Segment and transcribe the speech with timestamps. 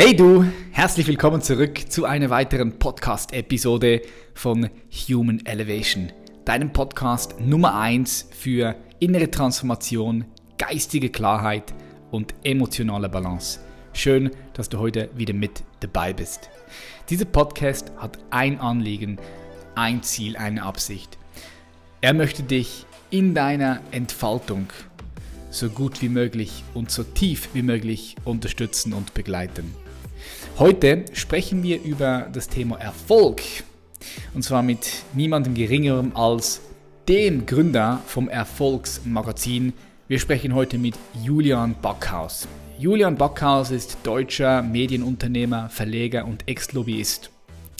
[0.00, 4.70] Hey du, herzlich willkommen zurück zu einer weiteren Podcast-Episode von
[5.08, 6.12] Human Elevation,
[6.44, 10.24] deinem Podcast Nummer 1 für innere Transformation,
[10.56, 11.74] geistige Klarheit
[12.12, 13.58] und emotionale Balance.
[13.92, 16.48] Schön, dass du heute wieder mit dabei bist.
[17.10, 19.18] Dieser Podcast hat ein Anliegen,
[19.74, 21.18] ein Ziel, eine Absicht.
[22.02, 24.68] Er möchte dich in deiner Entfaltung
[25.50, 29.74] so gut wie möglich und so tief wie möglich unterstützen und begleiten.
[30.58, 33.42] Heute sprechen wir über das Thema Erfolg.
[34.34, 36.60] Und zwar mit niemandem geringerem als
[37.08, 39.72] dem Gründer vom Erfolgsmagazin.
[40.08, 42.48] Wir sprechen heute mit Julian Backhaus.
[42.76, 47.30] Julian Backhaus ist deutscher Medienunternehmer, Verleger und Ex-Lobbyist.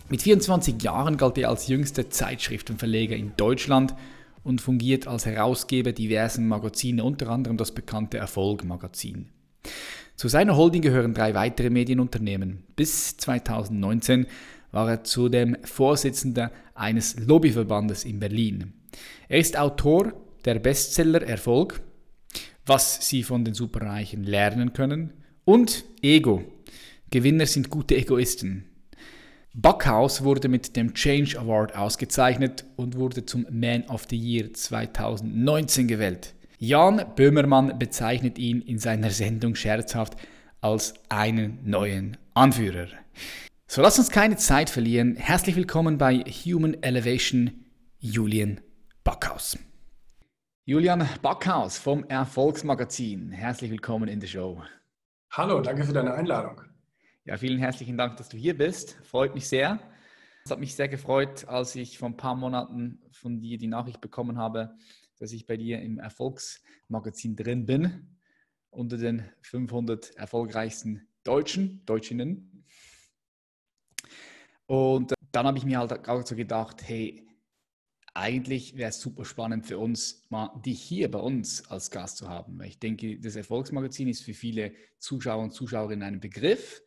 [0.08, 3.92] Mit 24 Jahren galt er als jüngster Zeitschriftenverleger in Deutschland
[4.44, 9.30] und fungiert als Herausgeber diversen Magazine, unter anderem das bekannte Erfolg-Magazin.
[10.18, 12.64] Zu seiner Holding gehören drei weitere Medienunternehmen.
[12.74, 14.26] Bis 2019
[14.72, 18.72] war er zudem Vorsitzender eines Lobbyverbandes in Berlin.
[19.28, 20.12] Er ist Autor
[20.44, 21.80] der Bestseller Erfolg,
[22.66, 25.12] was Sie von den Superreichen lernen können
[25.44, 26.42] und Ego.
[27.12, 28.64] Gewinner sind gute Egoisten.
[29.54, 35.86] Backhaus wurde mit dem Change Award ausgezeichnet und wurde zum Man of the Year 2019
[35.86, 36.34] gewählt.
[36.60, 40.16] Jan Böhmermann bezeichnet ihn in seiner Sendung scherzhaft
[40.60, 42.88] als einen neuen Anführer.
[43.68, 45.14] So lass uns keine Zeit verlieren.
[45.14, 47.64] Herzlich willkommen bei Human Elevation,
[48.00, 48.60] Julian
[49.04, 49.56] Backhaus.
[50.64, 53.30] Julian Backhaus vom Erfolgsmagazin.
[53.30, 54.60] Herzlich willkommen in der Show.
[55.30, 56.60] Hallo, danke für deine Einladung.
[57.24, 58.98] Ja, vielen herzlichen Dank, dass du hier bist.
[59.04, 59.78] Freut mich sehr.
[60.44, 64.00] Es hat mich sehr gefreut, als ich vor ein paar Monaten von dir die Nachricht
[64.00, 64.74] bekommen habe,
[65.18, 68.16] dass ich bei dir im Erfolgsmagazin drin bin,
[68.70, 72.64] unter den 500 erfolgreichsten Deutschen, Deutschinnen.
[74.66, 77.26] Und dann habe ich mir halt auch so gedacht, hey,
[78.14, 82.28] eigentlich wäre es super spannend für uns, mal dich hier bei uns als Gast zu
[82.28, 82.60] haben.
[82.62, 86.82] Ich denke, das Erfolgsmagazin ist für viele Zuschauer und Zuschauerinnen ein Begriff.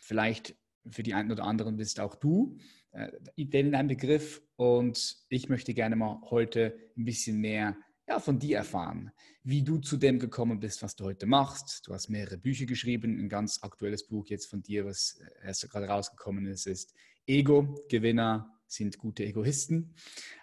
[0.00, 0.56] Vielleicht
[0.88, 2.56] für die einen oder anderen bist auch du
[2.92, 4.42] äh, denen ein Begriff.
[4.56, 7.76] Und ich möchte gerne mal heute ein bisschen mehr
[8.08, 9.12] ja, von dir erfahren,
[9.44, 11.86] wie du zu dem gekommen bist, was du heute machst.
[11.86, 13.18] Du hast mehrere Bücher geschrieben.
[13.20, 16.92] Ein ganz aktuelles Buch jetzt von dir, was erst gerade rausgekommen ist, ist
[17.26, 19.94] Ego, Gewinner sind gute Egoisten.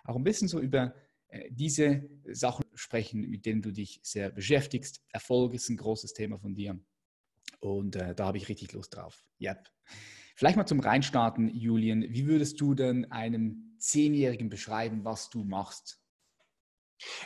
[0.06, 0.96] Auch ein bisschen so über
[1.28, 5.02] äh, diese Sachen sprechen, mit denen du dich sehr beschäftigst.
[5.12, 6.80] Erfolg ist ein großes Thema von dir.
[7.60, 9.26] Und äh, da habe ich richtig Lust drauf.
[9.42, 9.70] Yep.
[10.38, 12.04] Vielleicht mal zum Reinstarten, Julian.
[12.10, 16.00] Wie würdest du denn einem Zehnjährigen beschreiben, was du machst?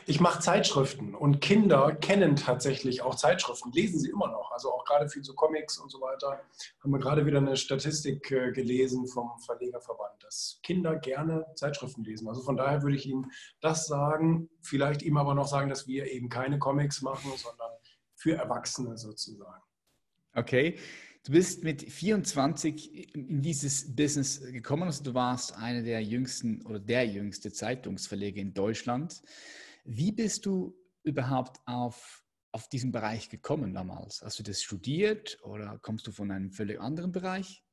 [0.06, 4.52] Ich mache Zeitschriften und Kinder kennen tatsächlich auch Zeitschriften, lesen sie immer noch.
[4.52, 6.42] Also auch gerade viel so Comics und so weiter.
[6.82, 12.30] Haben wir gerade wieder eine Statistik äh, gelesen vom Verlegerverband, dass Kinder gerne Zeitschriften lesen.
[12.30, 13.30] Also von daher würde ich Ihnen
[13.60, 17.72] das sagen, vielleicht ihm aber noch sagen, dass wir eben keine Comics machen, sondern
[18.16, 19.62] für Erwachsene sozusagen.
[20.34, 20.80] Okay.
[21.24, 24.84] Du bist mit 24 in dieses Business gekommen.
[24.84, 29.22] Also du warst einer der jüngsten oder der jüngste Zeitungsverleger in Deutschland.
[29.86, 34.24] Wie bist du überhaupt auf, auf diesen Bereich gekommen damals?
[34.24, 37.64] Hast du das studiert oder kommst du von einem völlig anderen Bereich?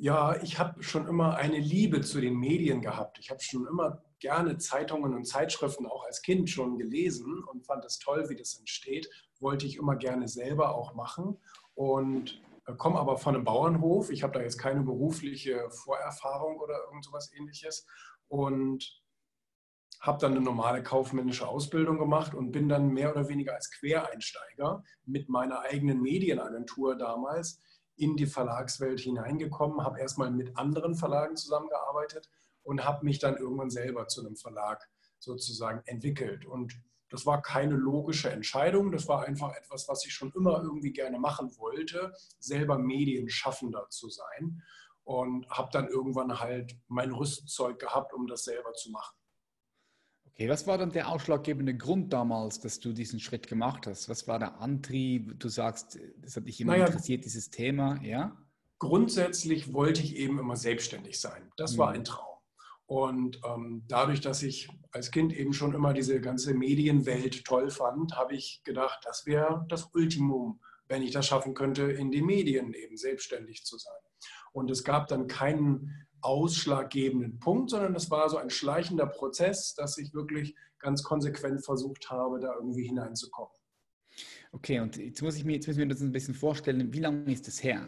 [0.00, 3.18] Ja, ich habe schon immer eine Liebe zu den Medien gehabt.
[3.18, 7.84] Ich habe schon immer gerne Zeitungen und Zeitschriften auch als Kind schon gelesen und fand
[7.84, 9.10] es toll, wie das entsteht.
[9.40, 11.38] Wollte ich immer gerne selber auch machen.
[11.74, 12.40] Und
[12.76, 14.10] komme aber von einem Bauernhof.
[14.10, 17.86] Ich habe da jetzt keine berufliche Vorerfahrung oder irgend sowas ähnliches
[18.28, 19.02] und
[20.00, 24.84] habe dann eine normale kaufmännische Ausbildung gemacht und bin dann mehr oder weniger als Quereinsteiger
[25.04, 27.60] mit meiner eigenen Medienagentur damals
[27.96, 32.30] in die Verlagswelt hineingekommen, habe erstmal mit anderen Verlagen zusammengearbeitet
[32.62, 36.46] und habe mich dann irgendwann selber zu einem Verlag sozusagen entwickelt.
[36.46, 40.92] Und das war keine logische Entscheidung, das war einfach etwas, was ich schon immer irgendwie
[40.92, 44.62] gerne machen wollte, selber Medienschaffender zu sein
[45.04, 49.16] und habe dann irgendwann halt mein Rüstzeug gehabt, um das selber zu machen.
[50.26, 54.08] Okay, was war dann der ausschlaggebende Grund damals, dass du diesen Schritt gemacht hast?
[54.08, 55.40] Was war der Antrieb?
[55.40, 58.36] Du sagst, das hat dich immer naja, interessiert, dieses Thema, ja?
[58.78, 61.50] Grundsätzlich wollte ich eben immer selbstständig sein.
[61.56, 61.78] Das mhm.
[61.78, 62.27] war ein Traum.
[62.88, 68.16] Und ähm, dadurch, dass ich als Kind eben schon immer diese ganze Medienwelt toll fand,
[68.16, 70.58] habe ich gedacht, das wäre das Ultimum,
[70.88, 73.92] wenn ich das schaffen könnte, in den Medien eben selbstständig zu sein.
[74.52, 79.98] Und es gab dann keinen ausschlaggebenden Punkt, sondern es war so ein schleichender Prozess, dass
[79.98, 83.52] ich wirklich ganz konsequent versucht habe, da irgendwie hineinzukommen.
[84.50, 87.30] Okay, und jetzt muss ich mir, jetzt müssen wir uns ein bisschen vorstellen, wie lange
[87.30, 87.86] ist das her?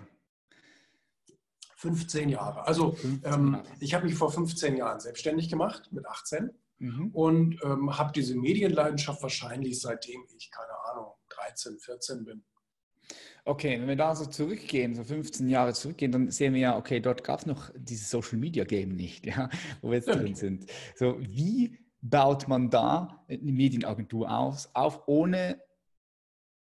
[1.80, 2.66] 15 Jahre.
[2.66, 6.50] Also 15 ähm, ich habe mich vor 15 Jahren selbstständig gemacht, mit 18.
[6.78, 7.10] Mhm.
[7.12, 12.44] Und ähm, habe diese Medienleidenschaft wahrscheinlich seitdem ich, keine Ahnung, 13, 14 bin.
[13.44, 17.00] Okay, wenn wir da so zurückgehen, so 15 Jahre zurückgehen, dann sehen wir ja, okay,
[17.00, 19.48] dort gab es noch dieses Social Media Game nicht, ja,
[19.80, 20.66] wo wir jetzt drin sind.
[20.96, 25.62] So, wie baut man da eine Medienagentur auf, auf, ohne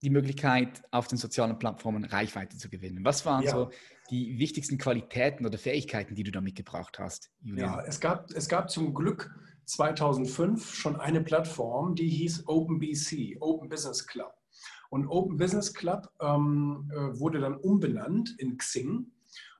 [0.02, 3.06] die Möglichkeit, auf den sozialen Plattformen Reichweite zu gewinnen?
[3.06, 3.52] Was waren ja.
[3.52, 3.72] so
[4.10, 7.70] die wichtigsten Qualitäten oder Fähigkeiten, die du da mitgebracht hast, Julian?
[7.70, 13.70] Ja, es gab, es gab zum Glück 2005 schon eine Plattform, die hieß OpenBC, Open
[13.70, 14.34] Business Club.
[14.90, 19.12] Und Open Business Club ähm, äh, wurde dann umbenannt in Xing.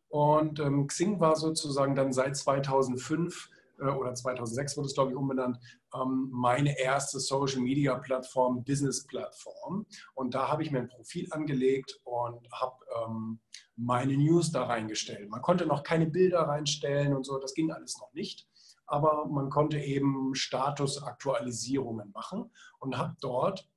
[0.08, 5.18] Und ähm, Xing war sozusagen dann seit 2005 äh, oder 2006 wurde es, glaube ich,
[5.18, 5.58] umbenannt,
[5.94, 9.86] ähm, meine erste Social-Media-Plattform, Business-Plattform.
[10.16, 13.40] Und da habe ich mir ein Profil angelegt und habe ähm,
[13.76, 15.30] meine News da reingestellt.
[15.30, 18.48] Man konnte noch keine Bilder reinstellen und so, das ging alles noch nicht.
[18.88, 23.70] Aber man konnte eben Statusaktualisierungen machen und habe dort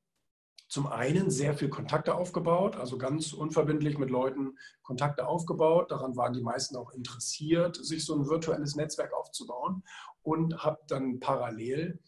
[0.70, 5.90] zum einen sehr viel Kontakte aufgebaut, also ganz unverbindlich mit Leuten Kontakte aufgebaut.
[5.90, 9.82] Daran waren die meisten auch interessiert, sich so ein virtuelles Netzwerk aufzubauen
[10.22, 11.98] und habe dann parallel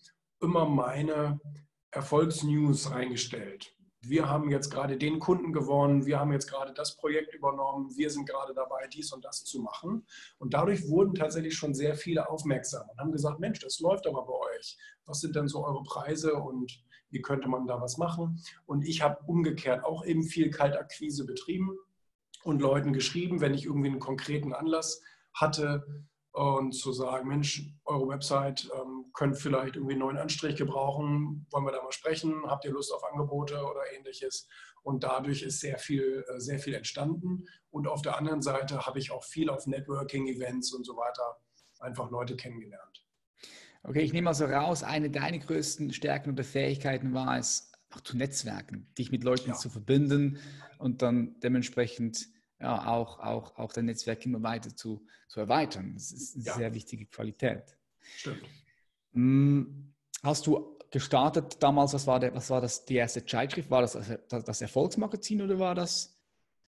[0.40, 1.40] immer meine
[1.90, 3.74] Erfolgsnews reingestellt.
[4.00, 8.10] Wir haben jetzt gerade den Kunden gewonnen, wir haben jetzt gerade das Projekt übernommen, wir
[8.10, 10.06] sind gerade dabei, dies und das zu machen.
[10.38, 14.24] Und dadurch wurden tatsächlich schon sehr viele aufmerksam und haben gesagt, Mensch, das läuft aber
[14.24, 14.78] bei euch.
[15.04, 16.80] Was sind denn so eure Preise und
[17.12, 18.42] wie könnte man da was machen.
[18.66, 21.70] Und ich habe umgekehrt auch eben viel Kaltakquise betrieben
[22.42, 25.02] und Leuten geschrieben, wenn ich irgendwie einen konkreten Anlass
[25.34, 25.86] hatte
[26.32, 31.64] und zu sagen, Mensch, eure Website ähm, könnte vielleicht irgendwie einen neuen Anstrich gebrauchen, wollen
[31.64, 34.48] wir da mal sprechen, habt ihr Lust auf Angebote oder ähnliches.
[34.82, 37.46] Und dadurch ist sehr viel, äh, sehr viel entstanden.
[37.70, 41.36] Und auf der anderen Seite habe ich auch viel auf Networking-Events und so weiter
[41.80, 43.04] einfach Leute kennengelernt.
[43.84, 48.16] Okay, ich nehme also raus, eine deiner größten Stärken oder Fähigkeiten war es, auch zu
[48.16, 49.56] netzwerken, dich mit Leuten ja.
[49.56, 50.38] zu verbinden
[50.78, 52.28] und dann dementsprechend
[52.60, 55.94] ja, auch, auch, auch dein Netzwerk immer weiter zu, zu erweitern.
[55.94, 56.54] Das ist eine ja.
[56.54, 57.76] sehr wichtige Qualität.
[58.16, 58.48] Stimmt.
[59.12, 63.70] Hm, hast du gestartet damals, was war, der, was war das, die erste Zeitschrift?
[63.70, 63.98] War das
[64.28, 66.11] das, das Erfolgsmagazin oder war das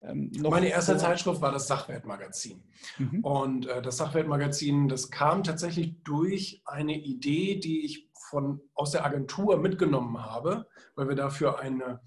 [0.07, 2.63] ähm, Meine erste Zeitschrift war das Sachwertmagazin.
[2.97, 3.23] Mhm.
[3.23, 9.05] Und äh, das Sachwertmagazin, das kam tatsächlich durch eine Idee, die ich von, aus der
[9.05, 12.01] Agentur mitgenommen habe, weil wir dafür eine,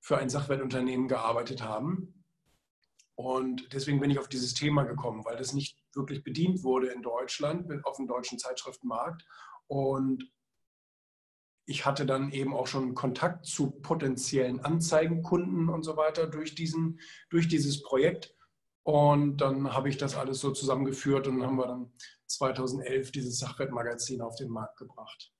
[0.00, 2.24] für ein Sachwertunternehmen gearbeitet haben.
[3.14, 7.02] Und deswegen bin ich auf dieses Thema gekommen, weil das nicht wirklich bedient wurde in
[7.02, 9.24] Deutschland, auf dem deutschen Zeitschriftenmarkt.
[9.66, 10.30] Und
[11.68, 16.98] ich hatte dann eben auch schon Kontakt zu potenziellen Anzeigenkunden und so weiter durch, diesen,
[17.28, 18.34] durch dieses Projekt.
[18.84, 21.92] Und dann habe ich das alles so zusammengeführt und haben wir dann
[22.26, 25.30] 2011 dieses Sachwertmagazin auf den Markt gebracht.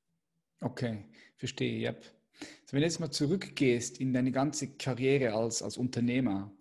[0.61, 1.07] Okay,
[1.39, 1.89] verstehe.
[1.89, 2.05] Yep.
[2.41, 6.53] Also wenn du jetzt mal zurückgehst in deine ganze Karriere als, als Unternehmer,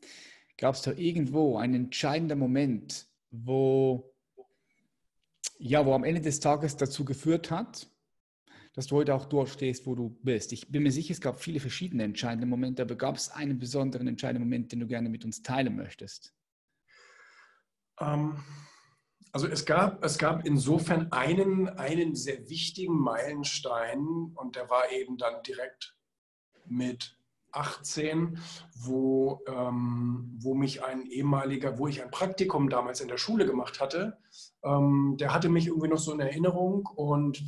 [0.58, 4.16] gab es da irgendwo einen entscheidenden Moment, wo,
[5.60, 7.90] ja, wo am Ende des Tages dazu geführt hat,
[8.78, 10.54] dass du heute auch dort stehst, wo du bist.
[10.54, 14.08] Ich bin mir sicher, es gab viele verschiedene entscheidende Momente, aber gab es einen besonderen
[14.08, 16.36] entscheidenden Moment, den du gerne mit uns teilen möchtest?
[18.00, 18.38] Ähm,
[19.32, 25.18] also es gab, es gab insofern einen, einen sehr wichtigen Meilenstein und der war eben
[25.18, 25.98] dann direkt
[26.68, 27.18] mit
[27.54, 28.38] 18,
[28.76, 33.82] wo, ähm, wo mich ein ehemaliger, wo ich ein Praktikum damals in der Schule gemacht
[33.82, 34.20] hatte,
[34.64, 37.44] ähm, der hatte mich irgendwie noch so in Erinnerung und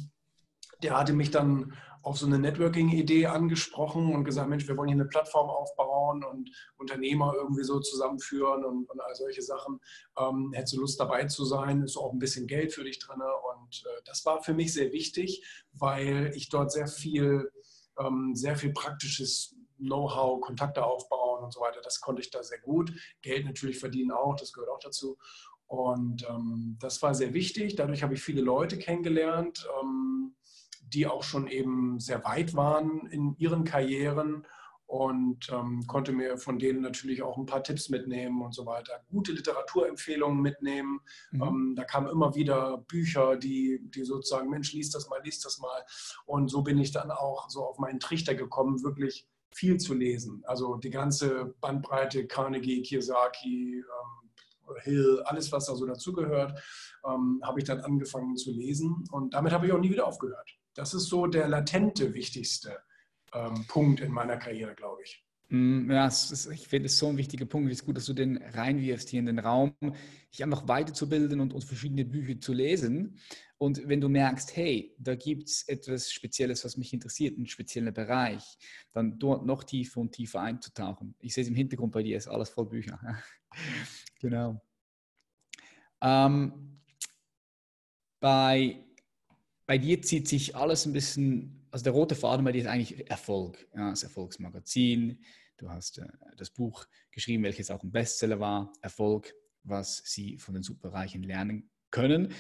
[0.81, 4.95] der hatte mich dann auf so eine Networking-Idee angesprochen und gesagt, Mensch, wir wollen hier
[4.95, 9.79] eine Plattform aufbauen und Unternehmer irgendwie so zusammenführen und, und all solche Sachen.
[10.17, 11.83] Ähm, hättest du Lust dabei zu sein?
[11.83, 13.21] Ist auch ein bisschen Geld für dich drin.
[13.21, 17.51] Und äh, das war für mich sehr wichtig, weil ich dort sehr viel,
[18.00, 21.81] ähm, sehr viel praktisches Know-how, Kontakte aufbauen und so weiter.
[21.81, 22.93] Das konnte ich da sehr gut.
[23.21, 25.17] Geld natürlich verdienen auch, das gehört auch dazu.
[25.67, 27.75] Und ähm, das war sehr wichtig.
[27.75, 29.67] Dadurch habe ich viele Leute kennengelernt.
[29.81, 30.36] Ähm,
[30.93, 34.46] die auch schon eben sehr weit waren in ihren Karrieren
[34.89, 39.00] und ähm, konnte mir von denen natürlich auch ein paar Tipps mitnehmen und so weiter.
[39.12, 41.00] Gute Literaturempfehlungen mitnehmen.
[41.29, 41.43] Mhm.
[41.43, 45.60] Ähm, da kamen immer wieder Bücher, die, die sozusagen, Mensch, liest das mal, liest das
[45.60, 45.86] mal.
[46.25, 50.41] Und so bin ich dann auch so auf meinen Trichter gekommen, wirklich viel zu lesen.
[50.48, 54.29] Also die ganze Bandbreite, Carnegie, Kiyosaki, ähm,
[54.81, 56.60] Hill, alles, was da so dazugehört,
[57.05, 59.03] ähm, habe ich dann angefangen zu lesen.
[59.12, 60.59] Und damit habe ich auch nie wieder aufgehört.
[60.79, 62.79] Das ist so der latente wichtigste
[63.33, 65.25] ähm, Punkt in meiner Karriere, glaube ich.
[65.50, 67.69] Mm, ja, ist, ich finde es so ein wichtiger Punkt.
[67.69, 69.75] Es ist gut, dass du den reinwirfst hier in den Raum,
[70.31, 73.19] dich einfach weiterzubilden und, und verschiedene Bücher zu lesen.
[73.57, 77.93] Und wenn du merkst, hey, da gibt es etwas Spezielles, was mich interessiert, einen speziellen
[77.93, 78.57] Bereich,
[78.93, 81.13] dann dort noch tiefer und tiefer einzutauchen.
[81.19, 82.98] Ich sehe es im Hintergrund bei dir, ist alles voll Bücher.
[84.21, 84.62] genau.
[86.00, 86.79] Ähm,
[88.21, 88.86] bei,
[89.69, 93.07] bei dir zieht sich alles ein bisschen, also der rote Faden bei dir ist eigentlich
[93.07, 95.23] Erfolg, ja, das Erfolgsmagazin.
[95.57, 96.07] Du hast äh,
[96.38, 101.69] das Buch geschrieben, welches auch ein Bestseller war, Erfolg, was sie von den Superreichen lernen
[101.91, 102.33] können.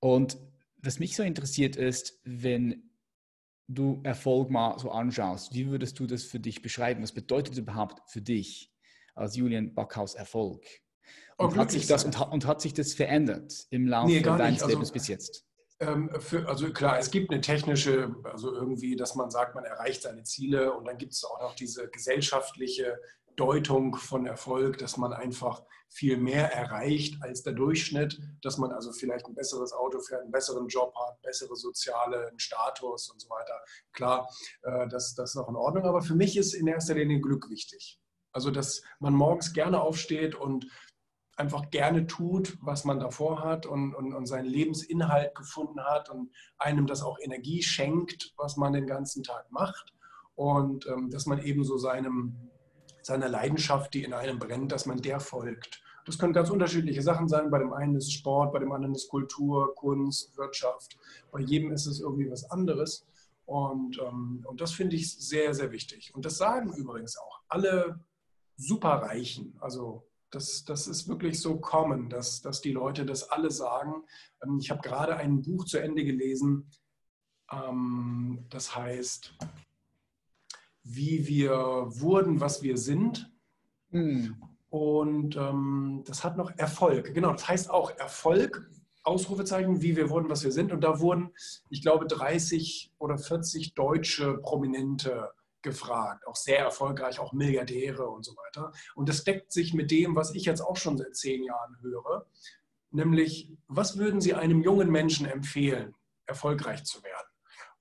[0.00, 0.38] Und
[0.78, 2.90] was mich so interessiert ist, wenn
[3.68, 7.00] du Erfolg mal so anschaust, wie würdest du das für dich beschreiben?
[7.04, 8.74] Was bedeutet überhaupt für dich
[9.14, 10.64] als Julian Backhaus Erfolg?
[11.36, 14.62] Und, oh, hat sich das, und, und, hat sich das verändert im Laufe nee, deines
[14.62, 15.46] also, Lebens bis jetzt?
[15.80, 20.02] Ähm, für, also klar, es gibt eine technische, also irgendwie, dass man sagt, man erreicht
[20.02, 22.98] seine Ziele und dann gibt es auch noch diese gesellschaftliche
[23.36, 28.92] Deutung von Erfolg, dass man einfach viel mehr erreicht als der Durchschnitt, dass man also
[28.92, 33.60] vielleicht ein besseres Auto fährt, einen besseren Job hat, bessere soziale Status und so weiter.
[33.92, 34.28] Klar,
[34.62, 37.50] äh, das, das ist auch in Ordnung, aber für mich ist in erster Linie Glück
[37.50, 37.98] wichtig.
[38.32, 40.66] Also, dass man morgens gerne aufsteht und
[41.42, 46.30] einfach gerne tut, was man davor hat und, und, und seinen Lebensinhalt gefunden hat und
[46.58, 49.92] einem das auch Energie schenkt, was man den ganzen Tag macht.
[50.36, 52.50] Und ähm, dass man eben so seinem,
[53.02, 55.82] seiner Leidenschaft, die in einem brennt, dass man der folgt.
[56.06, 57.50] Das können ganz unterschiedliche Sachen sein.
[57.50, 60.96] Bei dem einen ist Sport, bei dem anderen ist Kultur, Kunst, Wirtschaft.
[61.30, 63.06] Bei jedem ist es irgendwie was anderes.
[63.44, 66.12] Und, ähm, und das finde ich sehr, sehr wichtig.
[66.14, 68.00] Und das sagen übrigens auch alle
[68.56, 74.02] Superreichen, also das, das ist wirklich so common, dass, dass die Leute das alle sagen.
[74.42, 76.68] Ähm, ich habe gerade ein Buch zu Ende gelesen,
[77.52, 79.34] ähm, das heißt,
[80.82, 81.52] wie wir
[81.88, 83.30] wurden, was wir sind.
[83.90, 84.42] Mhm.
[84.70, 87.14] Und ähm, das hat noch Erfolg.
[87.14, 88.70] Genau, das heißt auch Erfolg,
[89.04, 90.72] Ausrufezeichen, wie wir wurden, was wir sind.
[90.72, 91.30] Und da wurden,
[91.68, 95.30] ich glaube, 30 oder 40 deutsche Prominente
[95.62, 98.72] gefragt, auch sehr erfolgreich, auch Milliardäre und so weiter.
[98.94, 102.26] Und das deckt sich mit dem, was ich jetzt auch schon seit zehn Jahren höre,
[102.90, 105.94] nämlich, was würden Sie einem jungen Menschen empfehlen,
[106.26, 107.26] erfolgreich zu werden?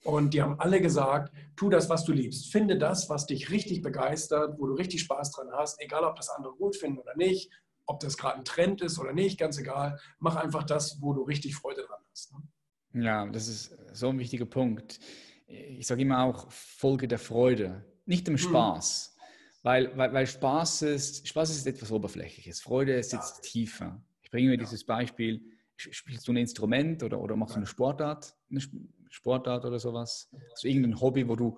[0.03, 2.51] Und die haben alle gesagt, tu das, was du liebst.
[2.51, 6.29] Finde das, was dich richtig begeistert, wo du richtig Spaß dran hast, egal ob das
[6.29, 7.51] andere gut finden oder nicht,
[7.85, 9.99] ob das gerade ein Trend ist oder nicht, ganz egal.
[10.19, 12.33] Mach einfach das, wo du richtig Freude dran hast.
[12.33, 13.03] Ne?
[13.03, 14.99] Ja, das ist so ein wichtiger Punkt
[15.51, 18.39] ich sage immer auch Folge der Freude, nicht dem mhm.
[18.39, 19.15] Spaß.
[19.15, 19.21] Mhm.
[19.63, 23.41] Weil, weil, weil Spaß, ist, Spaß ist etwas Oberflächliches, Freude ist jetzt ja.
[23.43, 24.03] tiefer.
[24.21, 24.59] Ich bringe mir ja.
[24.59, 25.41] dieses Beispiel,
[25.75, 28.61] spielst du ein Instrument oder, oder machst du eine Sportart, eine
[29.09, 30.29] Sportart oder sowas?
[30.51, 31.57] Hast du irgendein Hobby, wo du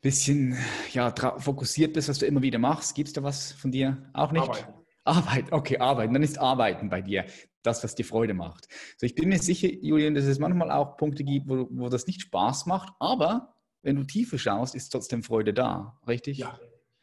[0.00, 0.56] bisschen
[0.92, 2.94] ja, fokussiert bist, was du immer wieder machst?
[2.94, 4.10] Gibt es da was von dir?
[4.14, 4.42] Auch nicht?
[4.42, 4.74] Arbeiten.
[5.04, 6.14] Arbeit, okay, Arbeiten.
[6.14, 7.26] Dann ist Arbeiten bei dir
[7.62, 8.68] das, was dir Freude macht.
[8.98, 12.06] So, ich bin mir sicher, Julian, dass es manchmal auch Punkte gibt, wo, wo das
[12.06, 16.38] nicht Spaß macht, aber wenn du tiefer schaust, ist trotzdem Freude da, richtig?
[16.38, 16.58] Ja,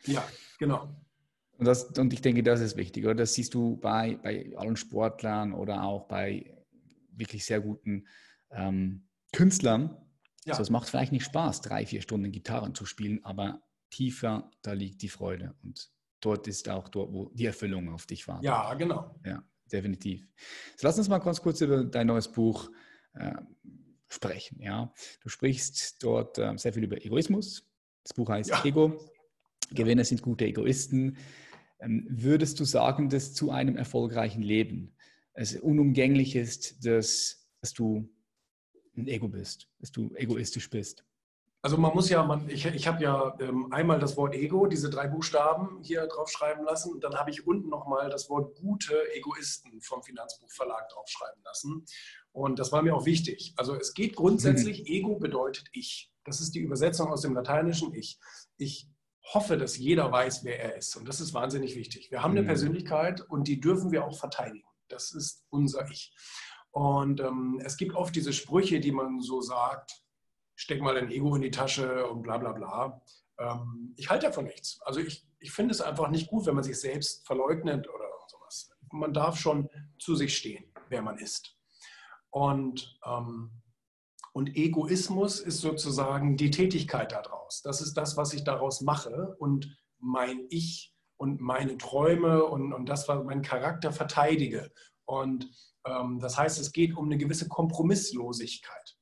[0.06, 0.24] ja,
[0.60, 0.90] genau.
[1.58, 3.04] Und, das, und ich denke, das ist wichtig.
[3.04, 3.16] Oder?
[3.16, 6.58] Das siehst du bei, bei allen Sportlern oder auch bei
[7.12, 8.08] wirklich sehr guten
[8.52, 9.98] ähm, Künstlern.
[10.46, 10.54] Ja.
[10.54, 14.72] Also es macht vielleicht nicht Spaß, drei, vier Stunden Gitarren zu spielen, aber tiefer, da
[14.72, 15.54] liegt die Freude.
[15.62, 18.46] Und dort ist auch dort, wo die Erfüllung auf dich wartet.
[18.46, 19.20] Ja, genau.
[19.26, 20.28] Ja definitiv.
[20.78, 22.70] So, lass uns mal ganz kurz über dein neues Buch
[23.14, 23.36] äh,
[24.08, 24.62] sprechen.
[24.62, 24.94] Ja?
[25.22, 27.70] Du sprichst dort äh, sehr viel über Egoismus.
[28.04, 28.66] Das Buch heißt ja.
[28.66, 29.00] Ego.
[29.72, 31.18] Gewinner sind gute Egoisten.
[31.80, 34.96] Ähm, würdest du sagen, dass zu einem erfolgreichen Leben
[35.34, 38.10] es unumgänglich ist, dass, dass du
[38.98, 41.06] ein Ego bist, dass du egoistisch bist?
[41.62, 44.90] Also man muss ja, man, ich, ich habe ja ähm, einmal das Wort Ego, diese
[44.90, 49.82] drei Buchstaben hier draufschreiben lassen und dann habe ich unten nochmal das Wort gute Egoisten
[49.82, 51.86] vom Finanzbuchverlag draufschreiben lassen.
[52.32, 53.54] Und das war mir auch wichtig.
[53.58, 54.86] Also es geht grundsätzlich, mhm.
[54.86, 56.10] Ego bedeutet ich.
[56.24, 58.20] Das ist die Übersetzung aus dem Lateinischen ich.
[58.58, 58.88] Ich
[59.34, 60.96] hoffe, dass jeder weiß, wer er ist.
[60.96, 62.10] Und das ist wahnsinnig wichtig.
[62.10, 62.48] Wir haben eine mhm.
[62.48, 64.68] Persönlichkeit und die dürfen wir auch verteidigen.
[64.88, 66.16] Das ist unser Ich.
[66.72, 70.04] Und ähm, es gibt oft diese Sprüche, die man so sagt,
[70.60, 73.02] steck mal dein Ego in die Tasche und bla bla bla.
[73.40, 74.82] Ähm, ich halte davon nichts.
[74.82, 78.70] Also ich, ich finde es einfach nicht gut, wenn man sich selbst verleugnet oder sowas.
[78.92, 81.56] Man darf schon zu sich stehen, wer man ist.
[82.30, 83.52] Und, ähm,
[84.34, 87.62] und Egoismus ist sozusagen die Tätigkeit daraus.
[87.62, 92.86] Das ist das, was ich daraus mache und mein Ich und meine Träume und, und
[92.88, 94.74] das, was mein Charakter verteidige.
[95.06, 95.50] Und
[95.86, 98.99] ähm, das heißt, es geht um eine gewisse Kompromisslosigkeit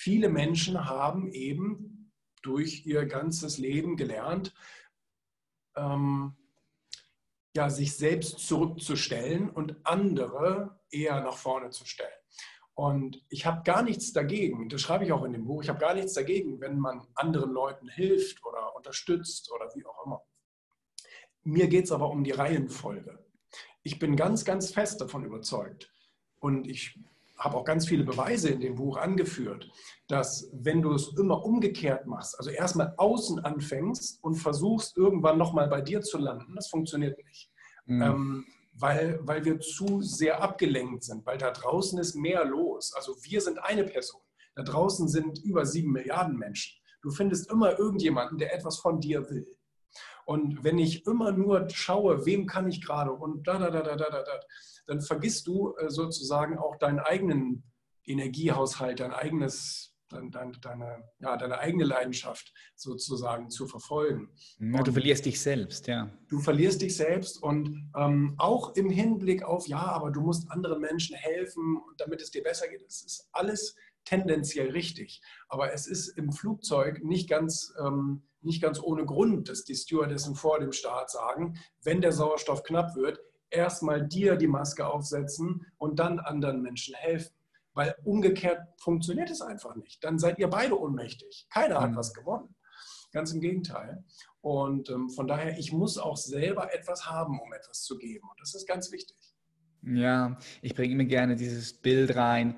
[0.00, 2.10] viele Menschen haben eben
[2.42, 4.54] durch ihr ganzes Leben gelernt,
[5.76, 6.36] ähm,
[7.54, 12.08] ja, sich selbst zurückzustellen und andere eher nach vorne zu stellen.
[12.72, 15.78] Und ich habe gar nichts dagegen, das schreibe ich auch in dem Buch, ich habe
[15.78, 20.22] gar nichts dagegen, wenn man anderen Leuten hilft oder unterstützt oder wie auch immer.
[21.42, 23.22] Mir geht es aber um die Reihenfolge.
[23.82, 25.92] Ich bin ganz, ganz fest davon überzeugt
[26.38, 26.98] und ich
[27.40, 29.70] habe auch ganz viele Beweise in dem Buch angeführt,
[30.08, 35.68] dass wenn du es immer umgekehrt machst, also erstmal außen anfängst und versuchst irgendwann nochmal
[35.68, 37.50] bei dir zu landen, das funktioniert nicht.
[37.86, 38.02] Mhm.
[38.02, 42.92] Ähm, weil, weil wir zu sehr abgelenkt sind, weil da draußen ist mehr los.
[42.94, 44.20] Also wir sind eine Person.
[44.54, 46.78] Da draußen sind über sieben Milliarden Menschen.
[47.02, 49.46] Du findest immer irgendjemanden, der etwas von dir will.
[50.24, 53.96] Und wenn ich immer nur schaue, wem kann ich gerade und da, da, da, da,
[53.96, 54.40] da, da,
[54.86, 57.64] dann vergisst du äh, sozusagen auch deinen eigenen
[58.04, 64.30] Energiehaushalt, dein eigenes dein, dein, deine, ja, deine eigene Leidenschaft sozusagen zu verfolgen.
[64.58, 66.10] Ja, du verlierst dich selbst, ja.
[66.28, 70.80] Du verlierst dich selbst und ähm, auch im Hinblick auf, ja, aber du musst anderen
[70.80, 72.84] Menschen helfen, damit es dir besser geht.
[72.84, 73.76] Das ist alles
[74.10, 75.22] tendenziell richtig.
[75.48, 80.34] Aber es ist im Flugzeug nicht ganz, ähm, nicht ganz ohne Grund, dass die Stewardessen
[80.34, 85.98] vor dem Start sagen, wenn der Sauerstoff knapp wird, erstmal dir die Maske aufsetzen und
[85.98, 87.34] dann anderen Menschen helfen.
[87.72, 90.02] Weil umgekehrt funktioniert es einfach nicht.
[90.02, 91.46] Dann seid ihr beide ohnmächtig.
[91.52, 91.96] Keiner hat mhm.
[91.96, 92.54] was gewonnen.
[93.12, 94.04] Ganz im Gegenteil.
[94.40, 98.28] Und ähm, von daher, ich muss auch selber etwas haben, um etwas zu geben.
[98.28, 99.16] Und das ist ganz wichtig.
[99.82, 102.56] Ja, ich bringe immer gerne dieses Bild rein,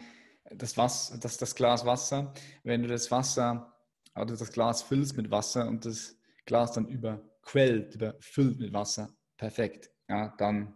[0.57, 2.33] das, Wasser, das, das Glas Wasser.
[2.65, 3.73] Wenn du das Wasser
[4.15, 6.17] oder das Glas füllst mit Wasser und das
[6.47, 9.91] Glas dann überquellt, überfüllt mit Wasser, perfekt.
[10.09, 10.75] Ja, dann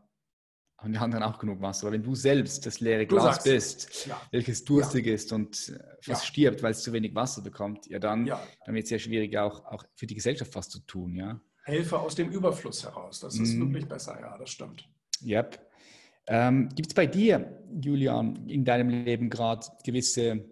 [0.78, 1.87] haben die anderen auch genug Wasser.
[1.87, 4.21] Aber wenn du selbst das leere Glas bist, ja.
[4.30, 5.14] welches durstig ja.
[5.14, 6.26] ist und äh, fast ja.
[6.26, 9.64] stirbt, weil es zu wenig Wasser bekommt, ja dann, dann wird es sehr schwierig, auch,
[9.64, 11.14] auch für die Gesellschaft was zu tun.
[11.14, 11.40] Ja?
[11.64, 13.21] Helfe aus dem Überfluss heraus.
[13.21, 13.61] Das ist mm.
[13.61, 14.88] wirklich besser, ja, das stimmt.
[15.25, 15.65] Yep.
[16.28, 20.44] Ähm, Gibt es bei dir, Julian, in deinem Leben gerade gewisse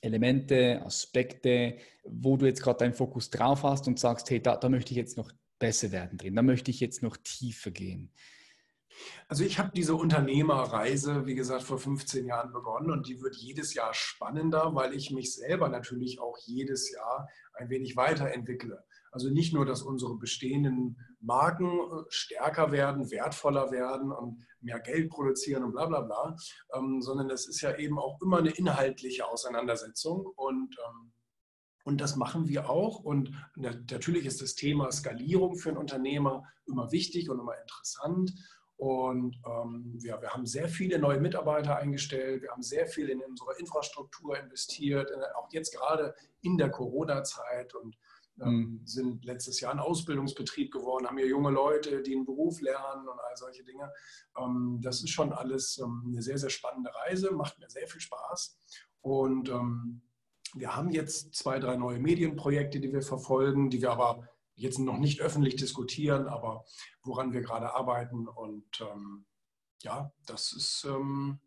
[0.00, 4.68] Elemente, Aspekte, wo du jetzt gerade deinen Fokus drauf hast und sagst, hey, da, da
[4.68, 8.12] möchte ich jetzt noch besser werden drin, da möchte ich jetzt noch tiefer gehen?
[9.28, 13.74] Also ich habe diese Unternehmerreise, wie gesagt, vor 15 Jahren begonnen und die wird jedes
[13.74, 18.84] Jahr spannender, weil ich mich selber natürlich auch jedes Jahr ein wenig weiterentwickle.
[19.10, 25.10] Also nicht nur, dass unsere bestehenden Marken äh, stärker werden, wertvoller werden und mehr Geld
[25.10, 26.36] produzieren und bla bla bla,
[26.74, 31.12] ähm, sondern es ist ja eben auch immer eine inhaltliche Auseinandersetzung und ähm,
[31.84, 33.02] und das machen wir auch.
[33.02, 38.34] Und natürlich ist das Thema Skalierung für einen Unternehmer immer wichtig und immer interessant.
[38.76, 43.20] Und ähm, ja, wir haben sehr viele neue Mitarbeiter eingestellt, wir haben sehr viel in
[43.22, 47.96] unsere Infrastruktur investiert, äh, auch jetzt gerade in der Corona-Zeit und
[48.40, 48.86] ähm, mhm.
[48.86, 53.18] sind letztes Jahr ein Ausbildungsbetrieb geworden, haben hier junge Leute, die einen Beruf lernen und
[53.18, 53.92] all solche Dinge.
[54.36, 58.00] Ähm, das ist schon alles ähm, eine sehr, sehr spannende Reise, macht mir sehr viel
[58.00, 58.58] Spaß.
[59.00, 60.02] Und ähm,
[60.54, 64.98] wir haben jetzt zwei, drei neue Medienprojekte, die wir verfolgen, die wir aber jetzt noch
[64.98, 66.64] nicht öffentlich diskutieren, aber
[67.02, 68.26] woran wir gerade arbeiten.
[68.26, 69.26] Und ähm,
[69.82, 71.40] ja, das ist, ähm,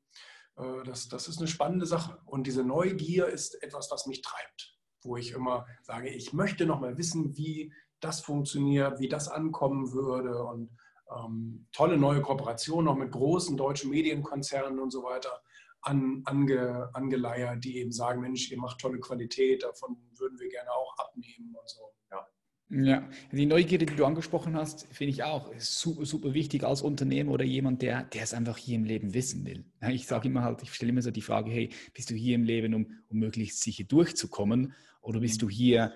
[0.55, 2.19] äh, das, das ist eine spannende Sache.
[2.25, 4.70] Und diese Neugier ist etwas, was mich treibt,
[5.03, 9.91] wo ich immer sage, ich möchte noch mal wissen, wie das funktioniert, wie das ankommen
[9.93, 10.69] würde und
[11.15, 15.41] ähm, tolle neue Kooperationen noch mit großen deutschen Medienkonzernen und so weiter
[15.81, 20.71] an, ange, angeleiert, die eben sagen, Mensch, ihr macht tolle Qualität, davon würden wir gerne
[20.71, 21.81] auch abnehmen und so.
[22.11, 22.27] Ja.
[22.69, 27.31] Ja, die Neugierde, die du angesprochen hast, finde ich auch super, super wichtig als Unternehmer
[27.33, 29.65] oder jemand, der, der es einfach hier im Leben wissen will.
[29.89, 32.43] Ich sage immer halt, ich stelle immer so die Frage, hey, bist du hier im
[32.43, 35.93] Leben, um, um möglichst sicher durchzukommen oder bist du hier,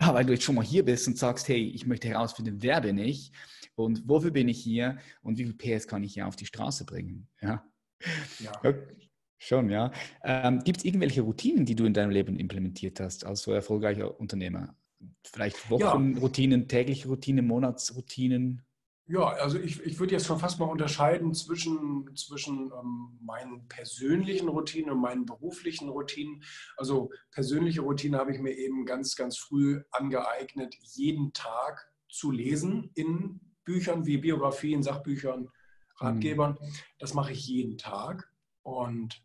[0.00, 2.80] ja, weil du jetzt schon mal hier bist und sagst, hey, ich möchte herausfinden, wer
[2.80, 3.32] bin ich
[3.74, 6.84] und wofür bin ich hier und wie viel PS kann ich hier auf die Straße
[6.84, 7.28] bringen?
[8.40, 8.52] Ja.
[8.62, 8.74] ja.
[9.38, 9.92] Schon, ja.
[10.22, 14.18] Ähm, Gibt es irgendwelche Routinen, die du in deinem Leben implementiert hast als so erfolgreicher
[14.20, 14.76] Unternehmer?
[15.24, 16.66] Vielleicht Wochenroutinen, ja.
[16.66, 18.62] tägliche Routinen, Monatsroutinen?
[19.10, 24.48] Ja, also ich, ich würde jetzt schon fast mal unterscheiden zwischen, zwischen ähm, meinen persönlichen
[24.48, 26.42] Routinen und meinen beruflichen Routinen.
[26.76, 32.90] Also persönliche Routine habe ich mir eben ganz, ganz früh angeeignet, jeden Tag zu lesen
[32.94, 35.48] in Büchern wie Biografien, Sachbüchern,
[35.96, 36.58] Ratgebern.
[36.60, 36.72] Mhm.
[36.98, 38.30] Das mache ich jeden Tag.
[38.62, 39.24] Und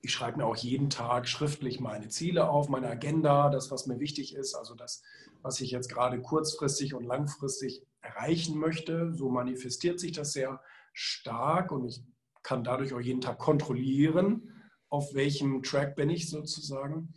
[0.00, 4.00] ich schreibe mir auch jeden Tag schriftlich meine Ziele auf, meine Agenda, das, was mir
[4.00, 5.02] wichtig ist, also das,
[5.42, 9.12] was ich jetzt gerade kurzfristig und langfristig erreichen möchte.
[9.14, 10.60] So manifestiert sich das sehr
[10.92, 12.02] stark und ich
[12.42, 14.52] kann dadurch auch jeden Tag kontrollieren,
[14.88, 17.14] auf welchem Track bin ich sozusagen.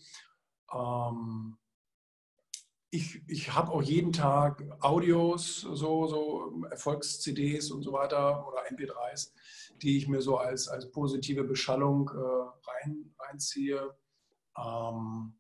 [0.74, 1.58] Ähm,
[2.90, 9.34] ich, ich habe auch jeden Tag Audios, so, so Erfolgs-CDs und so weiter oder MP3s,
[9.82, 13.94] die ich mir so als, als positive Beschallung äh, rein, reinziehe.
[14.58, 15.38] Ähm,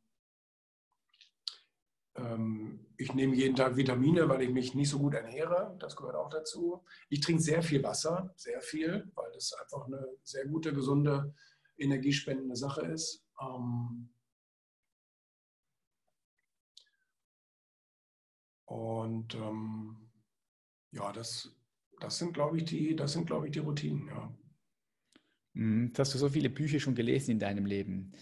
[2.15, 5.75] ähm, ich nehme jeden Tag Vitamine, weil ich mich nicht so gut ernähre.
[5.79, 6.83] Das gehört auch dazu.
[7.10, 11.33] Ich trinke sehr viel Wasser, sehr viel, weil das einfach eine sehr gute, gesunde,
[11.77, 13.23] energiespendende Sache ist.
[13.39, 14.10] Ähm,
[18.65, 20.10] und ähm,
[20.91, 21.55] ja, das,
[21.99, 24.36] das sind, glaube ich, die, das sind, glaube ich, die Routinen, ja.
[25.53, 25.93] Mhm.
[25.97, 28.13] Hast du so viele Bücher schon gelesen in deinem Leben?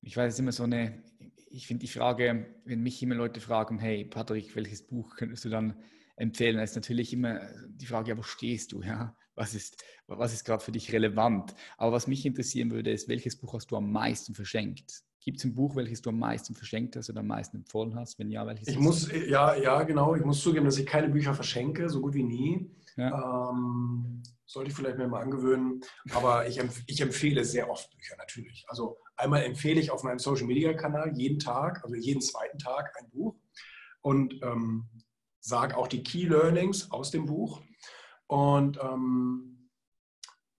[0.00, 1.02] Ich weiß, es ist immer so eine,
[1.50, 5.48] ich finde die Frage, wenn mich immer Leute fragen, hey Patrick, welches Buch könntest du
[5.48, 5.74] dann
[6.16, 8.82] empfehlen, ist natürlich immer die Frage, ja, wo stehst du?
[8.82, 9.16] Ja?
[9.34, 11.54] Was ist, was ist gerade für dich relevant?
[11.76, 15.04] Aber was mich interessieren würde, ist, welches Buch hast du am meisten verschenkt?
[15.20, 18.18] Gibt es ein Buch, welches du am meisten verschenkt hast oder am meisten empfohlen hast?
[18.18, 18.68] Wenn ja, welches?
[18.68, 20.14] Ich muss, ja, ja, genau.
[20.14, 22.70] Ich muss zugeben, dass ich keine Bücher verschenke, so gut wie nie.
[22.96, 23.50] Ja.
[23.50, 25.82] Ähm, sollte ich vielleicht mir mal angewöhnen.
[26.14, 28.64] Aber ich, empf ich empfehle sehr oft Bücher, natürlich.
[28.68, 32.94] Also einmal empfehle ich auf meinem Social Media Kanal jeden Tag, also jeden zweiten Tag
[32.98, 33.36] ein Buch
[34.00, 34.88] und ähm,
[35.40, 37.60] sage auch die Key Learnings aus dem Buch.
[38.26, 39.58] Und ähm,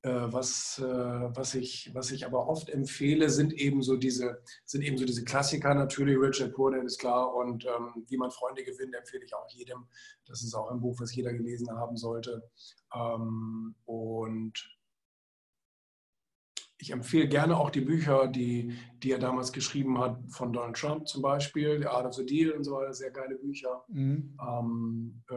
[0.02, 4.82] äh, was, äh, was, ich, was ich aber oft empfehle, sind eben so diese, sind
[4.82, 8.96] eben so diese Klassiker natürlich, Richard Poor, ist klar, und ähm, Wie man Freunde gewinnt,
[8.96, 9.88] empfehle ich auch jedem.
[10.26, 12.50] Das ist auch ein Buch, was jeder gelesen haben sollte.
[12.96, 14.79] Ähm, und
[16.82, 21.08] ich empfehle gerne auch die Bücher, die, die er damals geschrieben hat, von Donald Trump
[21.08, 23.84] zum Beispiel, The Art of the Deal und so weiter, sehr geile Bücher.
[23.90, 24.38] Mhm.
[24.42, 25.36] Ähm, äh,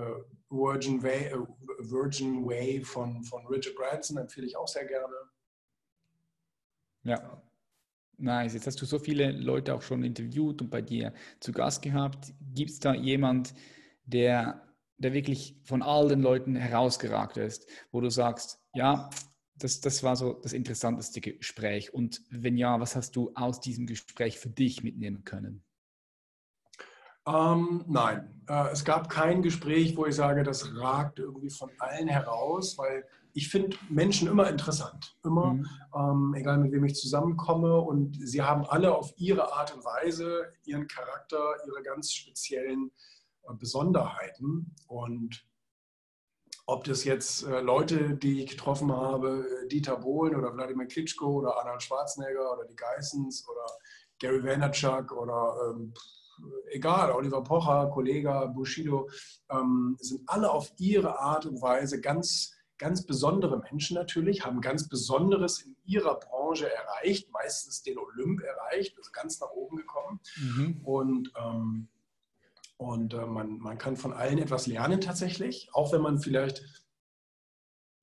[0.50, 1.36] Virgin, Way, äh,
[1.80, 5.14] Virgin Way von, von Richard Branson empfehle ich auch sehr gerne.
[7.02, 7.42] Ja.
[8.18, 8.54] Nice.
[8.54, 12.32] Jetzt hast du so viele Leute auch schon interviewt und bei dir zu Gast gehabt.
[12.54, 13.52] Gibt es da jemand,
[14.04, 14.62] der,
[14.98, 19.10] der wirklich von all den Leuten herausgeragt ist, wo du sagst, ja,
[19.54, 21.92] das, das war so das interessanteste Gespräch.
[21.92, 25.64] Und wenn ja, was hast du aus diesem Gespräch für dich mitnehmen können?
[27.26, 32.08] Ähm, nein, äh, es gab kein Gespräch, wo ich sage, das ragt irgendwie von allen
[32.08, 35.66] heraus, weil ich finde Menschen immer interessant, immer, mhm.
[35.94, 37.78] ähm, egal mit wem ich zusammenkomme.
[37.78, 42.90] Und sie haben alle auf ihre Art und Weise ihren Charakter, ihre ganz speziellen
[43.44, 44.74] äh, Besonderheiten.
[44.88, 45.46] Und
[46.66, 51.40] ob das jetzt äh, Leute, die ich getroffen habe, äh, Dieter Bohlen oder Wladimir Klitschko
[51.40, 53.66] oder Arnold Schwarzenegger oder die Geissens oder
[54.20, 55.92] Gary Vaynerchuk oder ähm,
[56.70, 59.08] egal, Oliver Pocher, Kollega, Bushido,
[59.50, 64.88] ähm, sind alle auf ihre Art und Weise ganz, ganz besondere Menschen natürlich, haben ganz
[64.88, 70.20] Besonderes in ihrer Branche erreicht, meistens den Olymp erreicht, also ganz nach oben gekommen.
[70.36, 70.80] Mhm.
[70.84, 71.88] Und ähm,
[72.82, 76.62] und äh, man, man kann von allen etwas lernen tatsächlich, auch wenn man vielleicht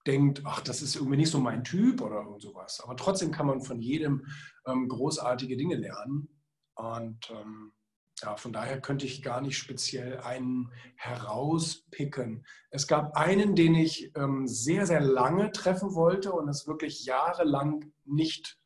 [0.08, 2.80] denkt, ach, das ist irgendwie nicht so mein Typ oder irgend sowas.
[2.82, 4.26] Aber trotzdem kann man von jedem
[4.66, 6.30] ähm, großartige Dinge lernen.
[6.76, 7.74] Und ähm,
[8.22, 12.46] ja, von daher könnte ich gar nicht speziell einen herauspicken.
[12.70, 17.92] Es gab einen, den ich ähm, sehr, sehr lange treffen wollte und es wirklich jahrelang
[18.06, 18.58] nicht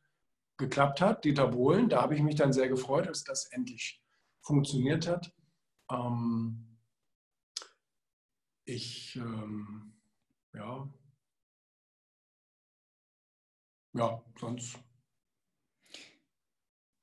[0.57, 1.89] geklappt hat, Dieter Bohlen.
[1.89, 4.01] Da habe ich mich dann sehr gefreut, dass das endlich
[4.41, 5.33] funktioniert hat.
[5.89, 6.77] Ähm,
[8.65, 9.93] ich, ähm,
[10.53, 10.89] ja,
[13.93, 14.79] ja, sonst.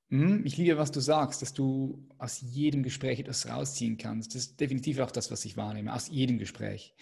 [0.09, 4.35] Hm, ich liebe, was du sagst, dass du aus jedem Gespräch etwas rausziehen kannst.
[4.35, 6.95] Das ist definitiv auch das, was ich wahrnehme, aus jedem Gespräch.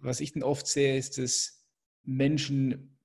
[0.00, 1.62] Was ich dann oft sehe, ist, dass
[2.04, 2.98] Menschen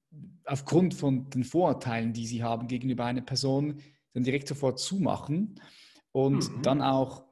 [0.46, 3.82] aufgrund von den Vorurteilen, die sie haben gegenüber einer Person,
[4.14, 5.60] dann direkt sofort zumachen
[6.14, 6.62] und mhm.
[6.62, 7.27] dann auch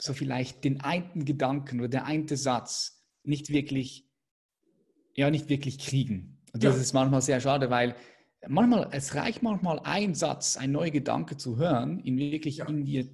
[0.00, 4.08] so vielleicht den einen Gedanken oder der eine Satz nicht wirklich,
[5.14, 6.40] ja, nicht wirklich kriegen.
[6.52, 6.82] Und das ja.
[6.82, 7.96] ist manchmal sehr schade, weil
[8.48, 12.68] manchmal, es reicht manchmal ein Satz, ein neuer Gedanke zu hören, ihn wirklich ja.
[12.68, 13.08] in dir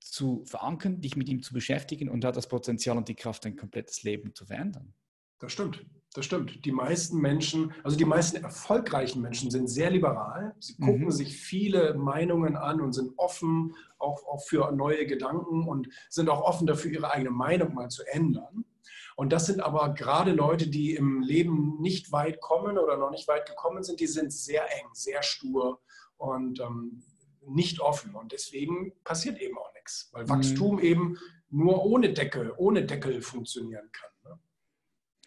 [0.00, 3.56] zu verankern, dich mit ihm zu beschäftigen und hat das Potenzial und die Kraft, dein
[3.56, 4.94] komplettes Leben zu verändern.
[5.38, 5.84] Das stimmt.
[6.18, 6.64] Das stimmt.
[6.64, 10.52] Die meisten Menschen, also die meisten erfolgreichen Menschen sind sehr liberal.
[10.58, 11.10] Sie gucken mhm.
[11.12, 16.42] sich viele Meinungen an und sind offen auch, auch für neue Gedanken und sind auch
[16.42, 18.64] offen dafür, ihre eigene Meinung mal zu ändern.
[19.14, 23.28] Und das sind aber gerade Leute, die im Leben nicht weit kommen oder noch nicht
[23.28, 25.80] weit gekommen sind, die sind sehr eng, sehr stur
[26.16, 27.04] und ähm,
[27.46, 28.16] nicht offen.
[28.16, 30.82] Und deswegen passiert eben auch nichts, weil Wachstum mhm.
[30.82, 34.10] eben nur ohne Deckel, ohne Deckel funktionieren kann.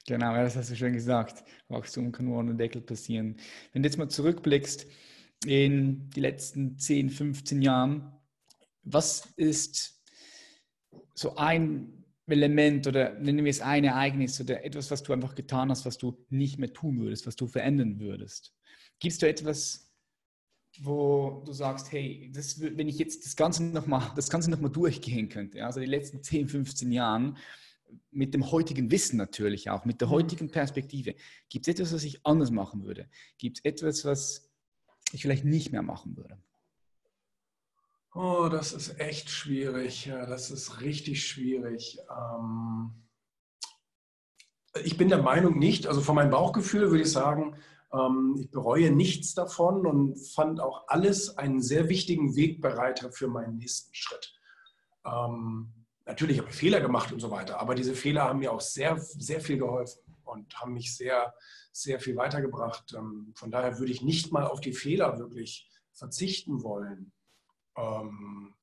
[0.08, 1.44] Genau, das hast du schön gesagt.
[1.68, 3.38] Wachstum kann nur ohne Deckel passieren.
[3.72, 4.88] Wenn du jetzt mal zurückblickst
[5.46, 8.12] in die letzten 10, 15 Jahren,
[8.84, 10.02] was ist
[11.14, 15.70] so ein Element oder nennen wir es ein Ereignis oder etwas, was du einfach getan
[15.70, 18.54] hast, was du nicht mehr tun würdest, was du verändern würdest?
[19.00, 19.92] Gibt es da etwas,
[20.80, 25.80] wo du sagst, hey, das, wenn ich jetzt das Ganze nochmal noch, durchgehen könnte, also
[25.80, 27.38] die letzten 10, 15 Jahren,
[28.12, 30.12] mit dem heutigen Wissen natürlich auch, mit der mhm.
[30.12, 31.16] heutigen Perspektive,
[31.50, 33.10] gibt es etwas, was ich anders machen würde?
[33.38, 34.52] Gibt es etwas, was
[35.12, 36.38] ich vielleicht nicht mehr machen würde?
[38.14, 40.10] Oh, das ist echt schwierig.
[40.10, 42.00] Das ist richtig schwierig.
[42.10, 42.92] Ähm
[44.84, 47.56] ich bin der Meinung nicht, also von meinem Bauchgefühl würde ich sagen,
[47.94, 53.58] ähm, ich bereue nichts davon und fand auch alles einen sehr wichtigen Wegbereiter für meinen
[53.58, 54.34] nächsten Schritt.
[55.06, 55.74] Ähm,
[56.06, 58.98] natürlich habe ich Fehler gemacht und so weiter, aber diese Fehler haben mir auch sehr,
[58.98, 61.34] sehr viel geholfen und haben mich sehr,
[61.72, 62.94] sehr viel weitergebracht.
[62.98, 67.12] Ähm, von daher würde ich nicht mal auf die Fehler wirklich verzichten wollen.
[67.78, 68.54] Ähm,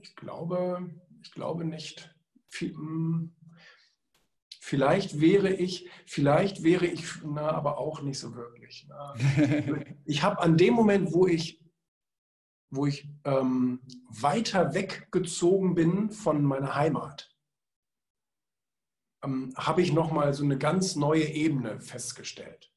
[0.00, 0.90] ich glaube,
[1.22, 2.14] ich glaube nicht.
[2.58, 3.34] Hm,
[4.60, 8.86] vielleicht wäre ich, vielleicht wäre ich, na, aber auch nicht so wirklich.
[8.88, 9.14] Na.
[10.04, 11.59] Ich habe an dem Moment, wo ich,
[12.70, 17.34] wo ich ähm, weiter weggezogen bin von meiner Heimat,
[19.24, 22.72] ähm, habe ich nochmal so eine ganz neue Ebene festgestellt.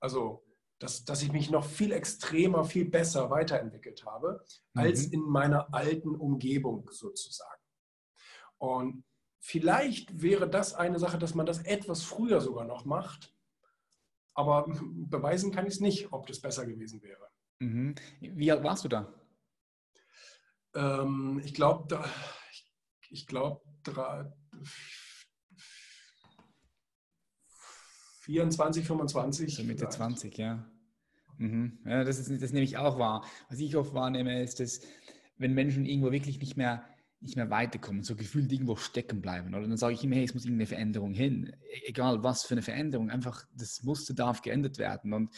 [0.00, 0.46] Also
[0.78, 4.80] dass, dass ich mich noch viel extremer, viel besser weiterentwickelt habe, mhm.
[4.80, 7.62] als in meiner alten Umgebung sozusagen.
[8.58, 9.04] Und
[9.40, 13.34] vielleicht wäre das eine Sache, dass man das etwas früher sogar noch macht,
[14.34, 17.28] aber beweisen kann ich es nicht, ob das besser gewesen wäre.
[17.60, 17.94] Mhm.
[18.20, 19.12] Wie alt warst du da?
[20.76, 22.04] Ähm, ich glaube,
[22.52, 22.66] ich,
[23.10, 23.62] ich glaube,
[28.20, 29.54] 24, 25.
[29.54, 29.92] So Mitte vielleicht.
[29.92, 30.68] 20, ja.
[31.38, 31.78] Mhm.
[31.84, 33.24] Ja, das, ist, das nehme ich auch wahr.
[33.48, 34.80] Was ich oft wahrnehme, ist, dass
[35.38, 36.84] wenn Menschen irgendwo wirklich nicht mehr,
[37.20, 40.34] nicht mehr weiterkommen, so gefühlt irgendwo stecken bleiben, oder dann sage ich immer, hey, es
[40.34, 41.52] muss irgendeine Veränderung hin.
[41.62, 45.12] E-, egal was für eine Veränderung, einfach das Muster darf geändert werden.
[45.12, 45.34] Und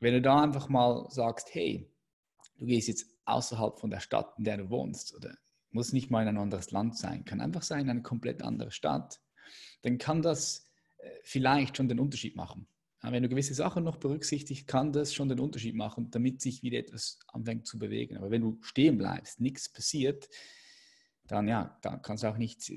[0.00, 1.90] wenn du da einfach mal sagst, hey,
[2.56, 5.36] du gehst jetzt außerhalb von der Stadt, in der du wohnst, oder
[5.70, 9.20] muss nicht mal in ein anderes Land sein, kann einfach sein, eine komplett andere Stadt,
[9.82, 10.64] dann kann das
[11.22, 12.66] vielleicht schon den Unterschied machen.
[13.02, 16.78] Wenn du gewisse Sachen noch berücksichtigst, kann das schon den Unterschied machen, damit sich wieder
[16.78, 18.16] etwas anfängt zu bewegen.
[18.16, 20.28] Aber wenn du stehen bleibst, nichts passiert,
[21.28, 22.72] dann ja, dann kannst du auch nicht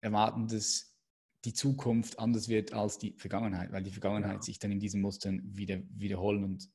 [0.00, 0.96] erwarten, dass
[1.44, 4.42] die Zukunft anders wird als die Vergangenheit, weil die Vergangenheit ja.
[4.42, 6.70] sich dann in diesen Mustern wieder wiederholen und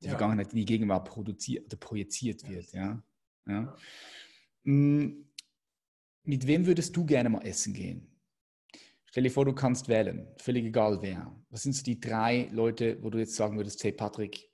[0.00, 0.10] die ja.
[0.10, 2.72] Vergangenheit in die Gegenwart produziert oder projiziert wird.
[2.72, 3.02] Ja.
[3.46, 3.76] ja.
[4.64, 5.24] Mm,
[6.24, 8.06] mit wem würdest du gerne mal essen gehen?
[9.06, 11.34] Stell dir vor, du kannst wählen, völlig egal wer.
[11.48, 14.50] Was sind so die drei Leute, wo du jetzt sagen würdest, hey Patrick,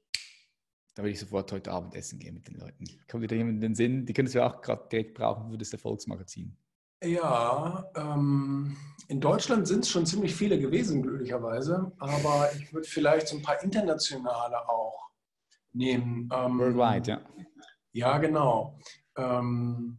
[0.95, 2.85] da würde ich sofort heute Abend essen gehen mit den Leuten.
[3.09, 4.07] Kommt wieder jemand in den Sinn?
[4.07, 6.57] Die könntest du auch gerade direkt brauchen für das Erfolgsmagazin.
[7.03, 8.77] Ja, ähm,
[9.09, 11.93] in Deutschland sind es schon ziemlich viele gewesen, glücklicherweise.
[11.99, 15.04] Aber ich würde vielleicht so ein paar internationale auch
[15.75, 16.29] nehmen.
[16.33, 17.21] Ähm, Worldwide, ja.
[17.93, 18.79] Ja, genau.
[19.17, 19.99] Ähm,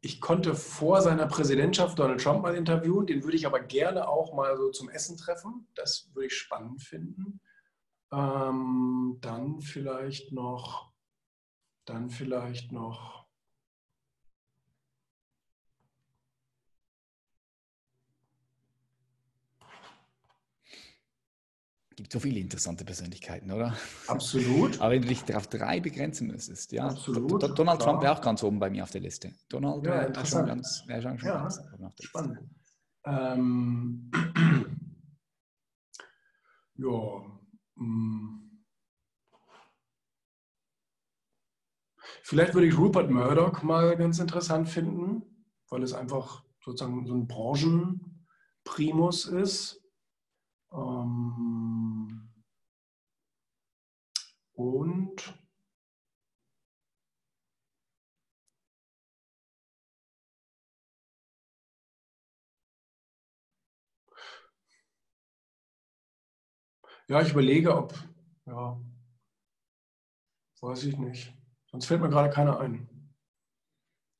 [0.00, 4.34] ich konnte vor seiner Präsidentschaft Donald Trump mal interviewen, den würde ich aber gerne auch
[4.34, 5.68] mal so zum Essen treffen.
[5.74, 7.40] Das würde ich spannend finden.
[8.12, 10.92] Ähm, dann vielleicht noch,
[11.84, 13.25] dann vielleicht noch.
[21.96, 23.74] Gibt so viele interessante Persönlichkeiten, oder?
[24.06, 24.78] Absolut.
[24.80, 26.88] Aber wenn du dich auf drei begrenzen müsstest, ja.
[26.88, 27.42] Absolut.
[27.42, 29.32] Do Donald Trump wäre auch ganz oben bei mir auf der Liste.
[29.48, 31.62] Donald ja, wäre schon ganz, wär schon, ja, ganz
[32.02, 32.38] spannend.
[33.06, 34.10] Ähm,
[36.74, 37.22] ja.
[37.76, 38.42] Mm.
[42.22, 45.22] Vielleicht würde ich Rupert Murdoch mal ganz interessant finden,
[45.70, 49.82] weil es einfach sozusagen so ein Branchenprimus ist.
[50.72, 51.65] Ähm,
[54.56, 55.34] und
[67.08, 67.94] ja, ich überlege, ob,
[68.46, 68.80] ja,
[70.60, 71.32] weiß ich nicht.
[71.70, 72.88] Sonst fällt mir gerade keiner ein.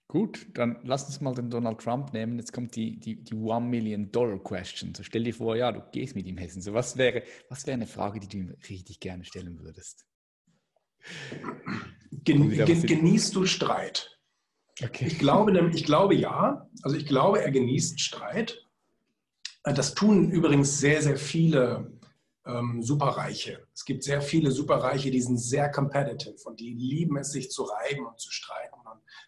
[0.08, 2.38] Gut, dann lass uns mal den Donald Trump nehmen.
[2.38, 4.94] Jetzt kommt die, die, die One Million Dollar Question.
[4.94, 6.62] So stell dir vor, ja, du gehst mit ihm essen.
[6.62, 10.06] So, was wäre, was wäre eine Frage, die du ihm richtig gerne stellen würdest?
[12.24, 14.18] Gen, gen, genießt du Streit?
[14.82, 15.06] Okay.
[15.06, 16.68] Ich, glaube, ich glaube ja.
[16.82, 18.66] Also ich glaube, er genießt Streit.
[19.62, 21.92] Das tun übrigens sehr, sehr viele
[22.44, 23.66] ähm, Superreiche.
[23.74, 27.64] Es gibt sehr viele Superreiche, die sind sehr competitive und die lieben es, sich zu
[27.64, 28.76] reiben und zu streiten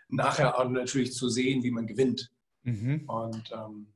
[0.08, 2.32] nachher auch natürlich zu sehen, wie man gewinnt.
[2.62, 3.04] Mhm.
[3.08, 3.92] Und, ähm,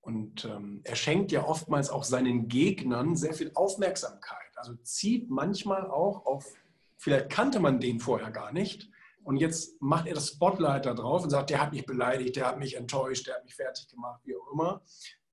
[0.00, 4.38] und ähm, er schenkt ja oftmals auch seinen Gegnern sehr viel Aufmerksamkeit.
[4.64, 6.54] Also zieht manchmal auch auf,
[6.96, 8.88] vielleicht kannte man den vorher gar nicht.
[9.22, 12.46] Und jetzt macht er das Spotlight da drauf und sagt, der hat mich beleidigt, der
[12.46, 14.80] hat mich enttäuscht, der hat mich fertig gemacht, wie auch immer.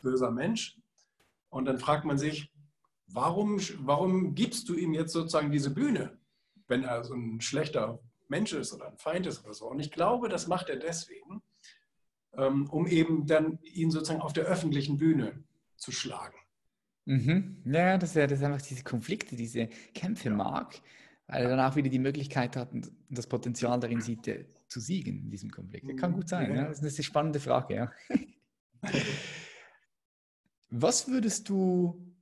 [0.02, 0.78] Böser Mensch.
[1.48, 2.52] Und dann fragt man sich,
[3.08, 6.20] warum, warum gibst du ihm jetzt sozusagen diese Bühne,
[6.67, 9.67] wenn er so ein schlechter Mensch ist oder ein Feind ist oder so?
[9.67, 11.41] Und ich glaube, das macht er deswegen,
[12.34, 15.41] ähm, um eben dann ihn sozusagen auf der öffentlichen Bühne
[15.78, 16.36] zu schlagen.
[17.06, 17.58] Mhm.
[17.66, 20.80] Ja, dass er, dass einfach diese Konflikte, diese Kämpfe mag,
[21.28, 24.30] weil er dann auch wieder die Möglichkeit hat und das Potenzial darin sieht,
[24.68, 25.90] zu siegen in diesem Konflikt.
[25.90, 26.56] Das kann gut sein.
[26.56, 26.68] Ja.
[26.68, 27.76] Das ist eine spannende Frage.
[27.76, 27.92] Ja.
[30.70, 32.16] Was würdest du,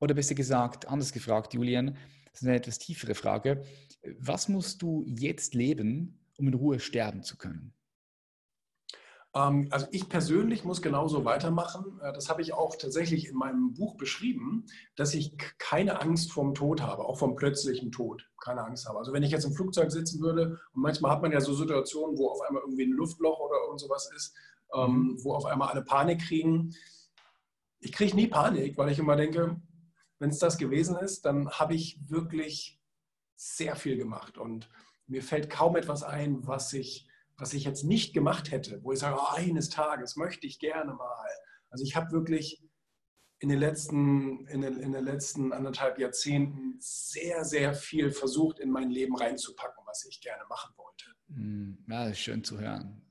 [0.00, 1.96] oder besser gesagt, anders gefragt, Julian,
[2.32, 3.62] das ist eine etwas tiefere Frage.
[4.18, 7.72] Was musst du jetzt leben, um in Ruhe sterben zu können?
[9.34, 12.00] Ähm, also ich persönlich muss genauso weitermachen.
[12.00, 14.66] Äh, das habe ich auch tatsächlich in meinem Buch beschrieben,
[14.96, 18.28] dass ich keine Angst vorm Tod habe, auch vom plötzlichen Tod.
[18.42, 18.98] Keine Angst habe.
[18.98, 22.16] Also wenn ich jetzt im Flugzeug sitzen würde und manchmal hat man ja so Situationen,
[22.16, 24.34] wo auf einmal irgendwie ein Luftloch oder irgend sowas ist,
[24.74, 25.24] ähm, mhm.
[25.24, 26.74] wo auf einmal alle Panik kriegen.
[27.80, 29.60] Ich kriege nie Panik, weil ich immer denke,
[30.18, 32.80] wenn es das gewesen ist, dann habe ich wirklich
[33.36, 34.70] sehr viel gemacht und
[35.06, 38.98] mir fällt kaum etwas ein, was ich was ich jetzt nicht gemacht hätte, wo ich
[38.98, 41.28] sage, oh, eines Tages möchte ich gerne mal.
[41.70, 42.62] Also ich habe wirklich
[43.40, 48.70] in den letzten, in den, in den letzten anderthalb Jahrzehnten sehr, sehr viel versucht, in
[48.70, 51.14] mein Leben reinzupacken, was ich gerne machen wollte.
[51.28, 53.03] Hm, ja, schön zu hören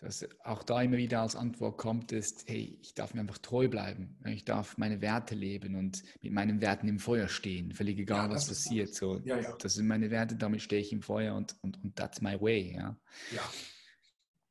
[0.00, 3.68] dass auch da immer wieder als Antwort kommt, ist, hey, ich darf mir einfach treu
[3.68, 4.16] bleiben.
[4.26, 7.72] Ich darf meine Werte leben und mit meinen Werten im Feuer stehen.
[7.72, 8.94] Völlig egal, ja, was passiert.
[8.94, 9.56] So, ja, ja.
[9.56, 12.76] Das sind meine Werte, damit stehe ich im Feuer und, und, und that's my way.
[12.76, 12.96] Ja.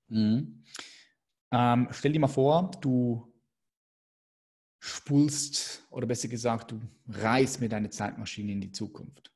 [0.09, 0.63] Mhm.
[1.51, 3.33] Ähm, stell dir mal vor, du
[4.79, 9.31] spulst oder besser gesagt, du reist mit deiner Zeitmaschine in die Zukunft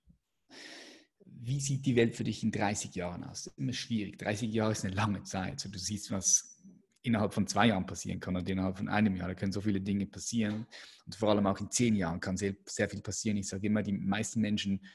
[1.44, 3.46] wie sieht die Welt für dich in 30 Jahren aus?
[3.46, 4.20] Das ist immer schwierig.
[4.20, 5.66] 30 Jahre ist eine lange Zeit.
[5.66, 6.62] Du siehst, was
[7.02, 9.28] innerhalb von zwei Jahren passieren kann und innerhalb von einem Jahr.
[9.28, 10.68] Da können so viele Dinge passieren.
[11.08, 13.38] Und vor allem auch in zehn Jahren kann sehr, sehr viel passieren.
[13.38, 14.86] Ich sage immer, die meisten Menschen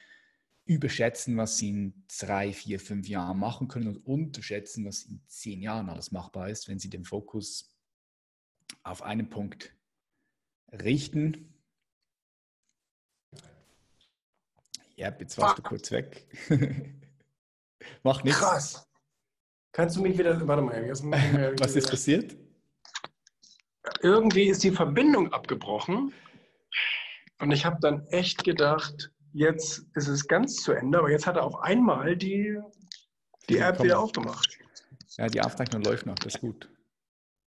[0.67, 5.61] überschätzen, was sie in drei, vier, fünf Jahren machen können und unterschätzen, was in zehn
[5.63, 7.77] Jahren alles machbar ist, wenn sie den Fokus
[8.85, 9.75] auf einen Punkt
[10.73, 11.56] richten
[14.97, 16.27] Ja, jetzt warst du kurz weg.
[18.03, 18.39] Mach nichts.
[18.39, 18.89] Krass.
[19.73, 20.47] Kannst du mich wieder.
[20.49, 21.05] Warte mal, jetzt
[21.61, 22.37] Was ist passiert?
[24.01, 26.13] Irgendwie ist die Verbindung abgebrochen.
[27.39, 31.37] Und ich habe dann echt gedacht, jetzt ist es ganz zu Ende, aber jetzt hat
[31.37, 32.59] er auf einmal die,
[33.51, 34.59] die App wieder aufgemacht.
[35.19, 36.71] Ja, die Aufzeichnung läuft noch, das ist gut.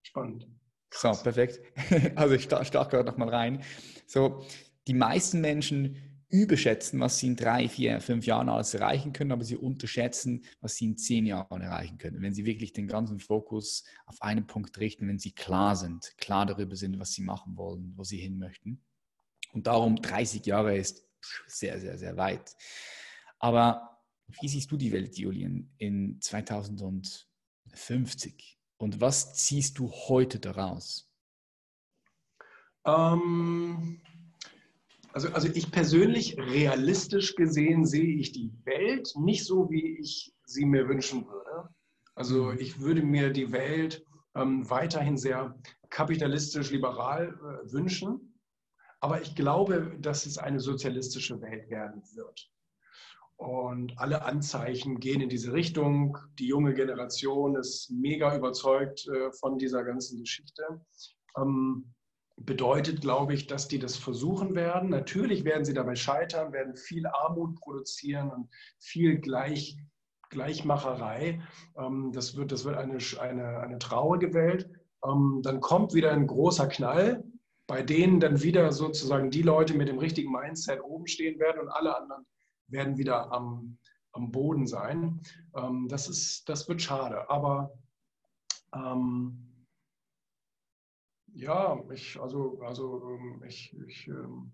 [0.02, 0.46] Spannend.
[0.92, 1.60] So, perfekt.
[2.16, 3.62] Also ich starte gerade noch mal rein.
[4.06, 4.44] So,
[4.86, 9.44] die meisten Menschen überschätzen, was sie in drei, vier, fünf Jahren alles erreichen können, aber
[9.44, 12.22] sie unterschätzen, was sie in zehn Jahren erreichen können.
[12.22, 16.46] Wenn sie wirklich den ganzen Fokus auf einen Punkt richten, wenn sie klar sind, klar
[16.46, 18.80] darüber sind, was sie machen wollen, wo sie hin möchten.
[19.52, 21.04] Und darum 30 Jahre ist
[21.46, 22.54] sehr, sehr, sehr weit.
[23.38, 23.98] Aber
[24.40, 28.60] wie siehst du die Welt, Julian, in 2050?
[28.76, 31.10] Und was ziehst du heute daraus?
[32.84, 34.00] Ähm,
[35.12, 40.64] also, also ich persönlich, realistisch gesehen, sehe ich die Welt nicht so, wie ich sie
[40.64, 41.68] mir wünschen würde.
[42.14, 42.58] Also mhm.
[42.58, 45.58] ich würde mir die Welt ähm, weiterhin sehr
[45.90, 48.38] kapitalistisch-liberal äh, wünschen.
[49.00, 52.50] Aber ich glaube, dass es eine sozialistische Welt werden wird.
[53.36, 56.18] Und alle Anzeichen gehen in diese Richtung.
[56.38, 60.62] Die junge Generation ist mega überzeugt äh, von dieser ganzen Geschichte.
[61.38, 61.94] Ähm,
[62.44, 64.88] bedeutet, glaube ich, dass die das versuchen werden.
[64.88, 68.48] Natürlich werden sie dabei scheitern, werden viel Armut produzieren und
[68.78, 69.76] viel Gleich,
[70.30, 71.40] Gleichmacherei.
[71.76, 74.70] Ähm, das wird, das wird eine, eine, eine traurige Welt.
[75.04, 77.24] Ähm, dann kommt wieder ein großer Knall,
[77.66, 81.68] bei denen dann wieder sozusagen die Leute mit dem richtigen Mindset oben stehen werden und
[81.68, 82.26] alle anderen
[82.68, 83.78] werden wieder am,
[84.12, 85.20] am Boden sein.
[85.54, 87.28] Ähm, das, ist, das wird schade.
[87.28, 87.72] Aber
[88.74, 89.49] ähm,
[91.34, 94.52] ja, ich, also, also ähm, ich, ich, ähm,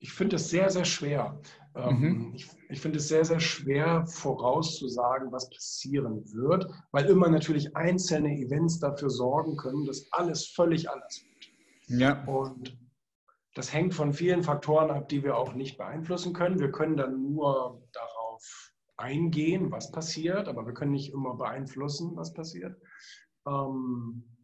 [0.00, 1.40] ich finde es sehr, sehr schwer.
[1.74, 2.32] Ähm, mhm.
[2.34, 8.36] Ich, ich finde es sehr, sehr schwer vorauszusagen, was passieren wird, weil immer natürlich einzelne
[8.36, 12.00] Events dafür sorgen können, dass alles völlig anders wird.
[12.00, 12.24] Ja.
[12.26, 12.78] Und
[13.54, 16.60] das hängt von vielen Faktoren ab, die wir auch nicht beeinflussen können.
[16.60, 22.34] Wir können dann nur darauf eingehen, was passiert, aber wir können nicht immer beeinflussen, was
[22.34, 22.76] passiert.
[23.46, 24.37] Ähm,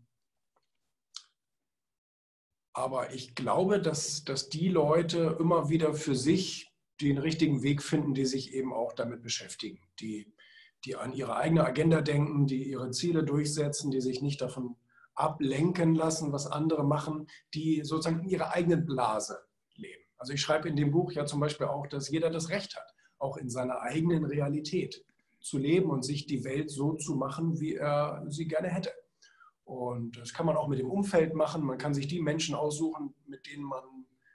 [2.74, 8.14] aber ich glaube, dass, dass die Leute immer wieder für sich den richtigen Weg finden,
[8.14, 10.32] die sich eben auch damit beschäftigen, die,
[10.84, 14.76] die an ihre eigene Agenda denken, die ihre Ziele durchsetzen, die sich nicht davon
[15.14, 19.38] ablenken lassen, was andere machen, die sozusagen in ihrer eigenen Blase
[19.76, 20.02] leben.
[20.18, 22.92] Also ich schreibe in dem Buch ja zum Beispiel auch, dass jeder das Recht hat,
[23.18, 25.04] auch in seiner eigenen Realität
[25.40, 28.90] zu leben und sich die Welt so zu machen, wie er sie gerne hätte.
[29.64, 31.64] Und das kann man auch mit dem Umfeld machen.
[31.64, 33.82] Man kann sich die Menschen aussuchen, mit denen man,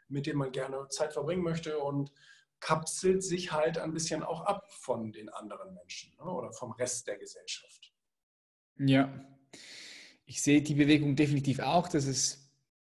[0.07, 2.11] mit denen man gerne Zeit verbringen möchte und
[2.59, 7.07] kapselt sich halt ein bisschen auch ab von den anderen Menschen ne, oder vom Rest
[7.07, 7.93] der Gesellschaft.
[8.77, 9.25] Ja,
[10.25, 12.51] ich sehe die Bewegung definitiv auch, dass es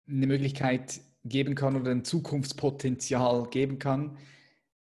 [0.09, 4.19] eine Möglichkeit geben kann oder ein Zukunftspotenzial geben kann,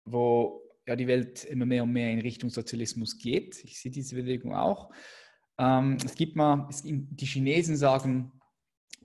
[0.06, 3.64] wo ja die Welt immer mehr und mehr in Richtung Sozialismus geht.
[3.64, 4.92] Ich sehe diese Bewegung auch.
[5.58, 8.32] Ähm, es gibt mal, es, die Chinesen sagen,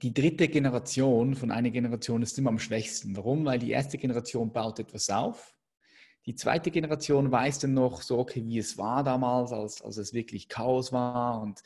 [0.03, 3.16] die dritte Generation von einer Generation ist immer am schwächsten.
[3.16, 3.44] Warum?
[3.44, 5.55] Weil die erste Generation baut etwas auf.
[6.26, 10.12] Die zweite Generation weiß dann noch so, okay, wie es war damals, als, als es
[10.12, 11.62] wirklich Chaos war und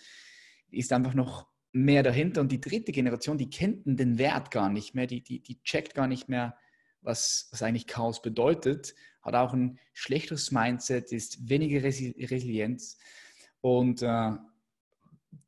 [0.71, 2.41] ist einfach noch mehr dahinter.
[2.41, 5.95] Und die dritte Generation, die kennt den Wert gar nicht mehr, die, die, die checkt
[5.95, 6.57] gar nicht mehr,
[7.01, 12.99] was, was eigentlich Chaos bedeutet, hat auch ein schlechteres Mindset, ist weniger Resi Resilienz
[13.61, 14.33] und äh,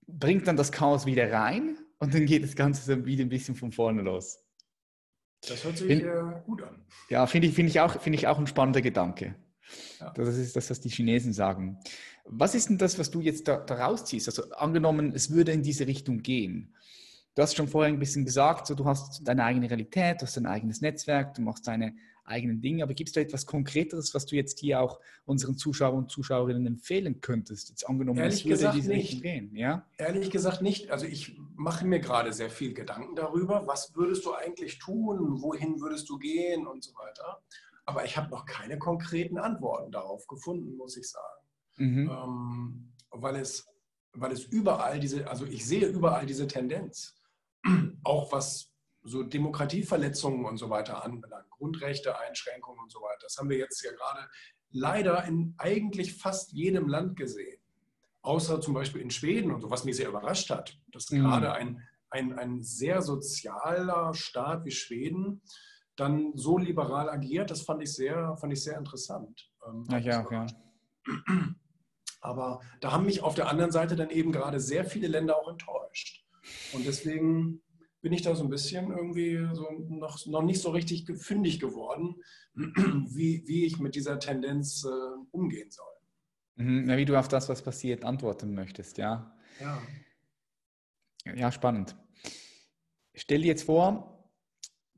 [0.06, 3.54] bringt dann das Chaos wieder rein und dann geht das Ganze dann wieder ein bisschen
[3.54, 4.44] von vorne los.
[5.48, 6.84] Das hört sich find, äh, gut an.
[7.10, 9.34] Ja, finde ich, find ich, auch, find ich auch ein spannender Gedanke.
[10.00, 10.12] Ja.
[10.12, 11.78] Das ist das, was die Chinesen sagen.
[12.24, 14.28] Was ist denn das, was du jetzt da, da rausziehst?
[14.28, 16.74] Also angenommen, es würde in diese Richtung gehen.
[17.34, 20.36] Du hast schon vorher ein bisschen gesagt, so, du hast deine eigene Realität, du hast
[20.36, 21.94] dein eigenes Netzwerk, du machst deine
[22.24, 25.98] eigenen Dinge, aber gibt es da etwas Konkreteres, was du jetzt hier auch unseren Zuschauern
[25.98, 27.68] und Zuschauerinnen empfehlen könntest?
[27.70, 29.22] Jetzt angenommen, Ehrlich es würde diese nicht.
[29.22, 29.54] Gehen.
[29.54, 29.86] Ja?
[29.98, 30.90] Ehrlich gesagt nicht.
[30.90, 35.80] Also ich mache mir gerade sehr viel Gedanken darüber, was würdest du eigentlich tun, wohin
[35.80, 37.42] würdest du gehen und so weiter.
[37.86, 41.44] Aber ich habe noch keine konkreten Antworten darauf gefunden, muss ich sagen.
[41.76, 42.10] Mhm.
[42.10, 43.66] Ähm, weil, es,
[44.12, 47.14] weil es überall diese, also ich sehe überall diese Tendenz.
[48.02, 48.70] Auch was
[49.04, 53.20] so Demokratieverletzungen und so weiter anbelangt, Grundrechte, Einschränkungen und so weiter.
[53.22, 54.28] Das haben wir jetzt ja gerade
[54.70, 57.60] leider in eigentlich fast jedem Land gesehen.
[58.22, 61.20] Außer zum Beispiel in Schweden und so, was mich sehr überrascht hat, dass mhm.
[61.20, 65.42] gerade ein, ein, ein sehr sozialer Staat wie Schweden
[65.96, 69.50] dann so liberal agiert, das fand ich sehr, fand ich sehr interessant.
[69.66, 70.46] Ähm, ja, ja, ja.
[72.20, 75.48] Aber da haben mich auf der anderen Seite dann eben gerade sehr viele Länder auch
[75.48, 76.24] enttäuscht.
[76.72, 77.62] Und deswegen
[78.04, 82.16] bin ich da so ein bisschen irgendwie so noch, noch nicht so richtig fündig geworden,
[82.54, 85.86] wie, wie ich mit dieser Tendenz äh, umgehen soll.
[86.56, 89.34] Mhm, wie du auf das, was passiert, antworten möchtest, ja.
[89.58, 89.82] Ja,
[91.34, 91.96] ja spannend.
[93.14, 94.30] Stell dir jetzt vor,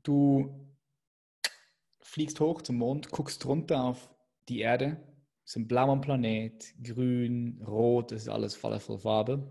[0.03, 0.75] du
[2.01, 4.13] fliegst hoch zum Mond, guckst runter auf
[4.49, 5.01] die Erde,
[5.45, 9.49] es ist ein blauer Planet, grün, rot, das ist alles voller Farbe.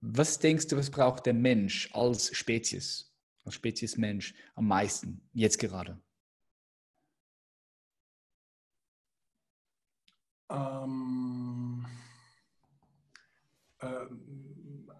[0.00, 3.12] Was denkst du, was braucht der Mensch als Spezies,
[3.44, 6.00] als Spezies Mensch am meisten, jetzt gerade?
[10.50, 11.84] Ähm,
[13.80, 14.06] äh,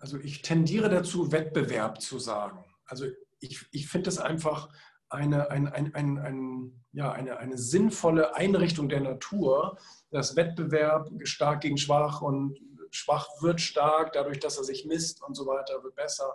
[0.01, 2.65] also ich tendiere dazu, Wettbewerb zu sagen.
[2.85, 3.07] Also
[3.41, 4.69] ich, ich finde es einfach
[5.11, 9.79] eine, ein, ein, ein, ein, ja, eine, eine sinnvolle Einrichtung der Natur,
[10.11, 12.59] dass Wettbewerb stark gegen schwach und
[12.91, 16.35] schwach wird stark, dadurch, dass er sich misst und so weiter, wird besser.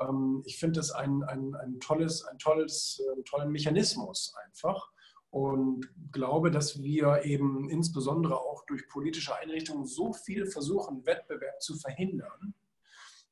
[0.00, 4.90] Ähm, ich finde es ein, ein, ein tolles, ein tolles, einen tollen Mechanismus einfach
[5.30, 11.76] und glaube, dass wir eben insbesondere auch durch politische Einrichtungen so viel versuchen, Wettbewerb zu
[11.76, 12.54] verhindern.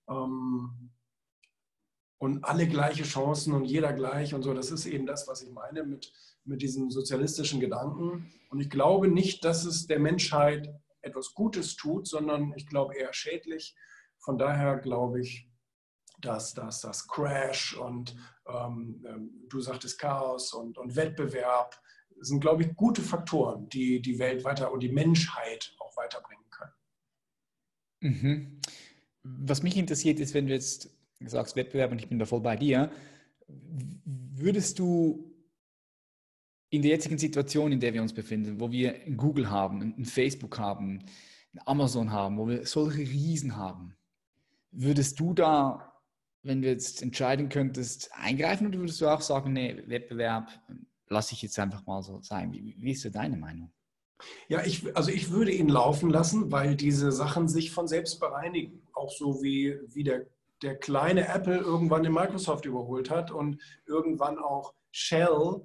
[0.08, 0.90] Ähm,
[2.18, 4.54] und alle gleiche Chancen und jeder gleich und so.
[4.54, 6.12] Das ist eben das, was ich meine mit,
[6.44, 8.32] mit diesem sozialistischen Gedanken.
[8.50, 10.74] Und ich glaube nicht, dass es der Menschheit
[11.06, 13.74] etwas Gutes tut, sondern ich glaube eher schädlich.
[14.18, 15.48] Von daher glaube ich,
[16.20, 21.80] dass, dass das Crash und ähm, ähm, du sagtest Chaos und, und Wettbewerb
[22.20, 26.72] sind, glaube ich, gute Faktoren, die die Welt weiter und die Menschheit auch weiterbringen können.
[28.00, 28.60] Mhm.
[29.22, 30.90] Was mich interessiert ist, wenn du jetzt
[31.20, 32.90] sagst Wettbewerb und ich bin da voll bei dir,
[34.04, 35.25] würdest du
[36.70, 40.58] in der jetzigen Situation, in der wir uns befinden, wo wir Google haben, ein Facebook
[40.58, 41.04] haben,
[41.54, 43.94] ein Amazon haben, wo wir solche Riesen haben,
[44.70, 45.92] würdest du da,
[46.42, 50.50] wenn du jetzt entscheiden könntest, eingreifen oder würdest du auch sagen, nee, Wettbewerb
[51.08, 52.52] lasse ich jetzt einfach mal so sein?
[52.52, 53.72] Wie, wie ist so deine Meinung?
[54.48, 58.82] Ja, ich, also ich würde ihn laufen lassen, weil diese Sachen sich von selbst bereinigen.
[58.94, 60.26] Auch so wie, wie der,
[60.62, 65.62] der kleine Apple irgendwann den Microsoft überholt hat und irgendwann auch Shell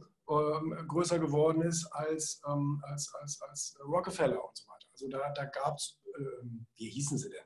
[0.88, 4.88] größer geworden ist als, ähm, als, als, als Rockefeller und so weiter.
[4.92, 7.46] Also da, da gab es, ähm, wie hießen sie denn?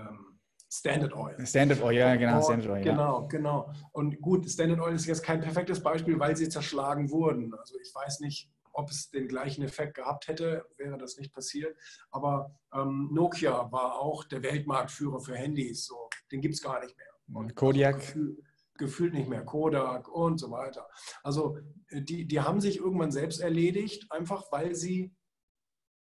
[0.00, 0.40] Ähm,
[0.72, 1.46] Standard Oil.
[1.46, 2.42] Standard Oil, ja, genau.
[2.42, 3.26] Standard Oil, genau, ja.
[3.26, 3.72] genau.
[3.92, 7.52] Und gut, Standard Oil ist jetzt kein perfektes Beispiel, weil sie zerschlagen wurden.
[7.54, 11.76] Also ich weiß nicht, ob es den gleichen Effekt gehabt hätte, wäre das nicht passiert.
[12.12, 15.86] Aber ähm, Nokia war auch der Weltmarktführer für Handys.
[15.86, 17.06] So, den gibt es gar nicht mehr.
[17.32, 17.96] Und Kodiak.
[17.96, 18.40] Gefühl,
[18.80, 19.44] gefühlt nicht mehr.
[19.44, 20.88] Kodak und so weiter.
[21.22, 21.58] Also
[21.92, 25.14] die, die haben sich irgendwann selbst erledigt, einfach weil sie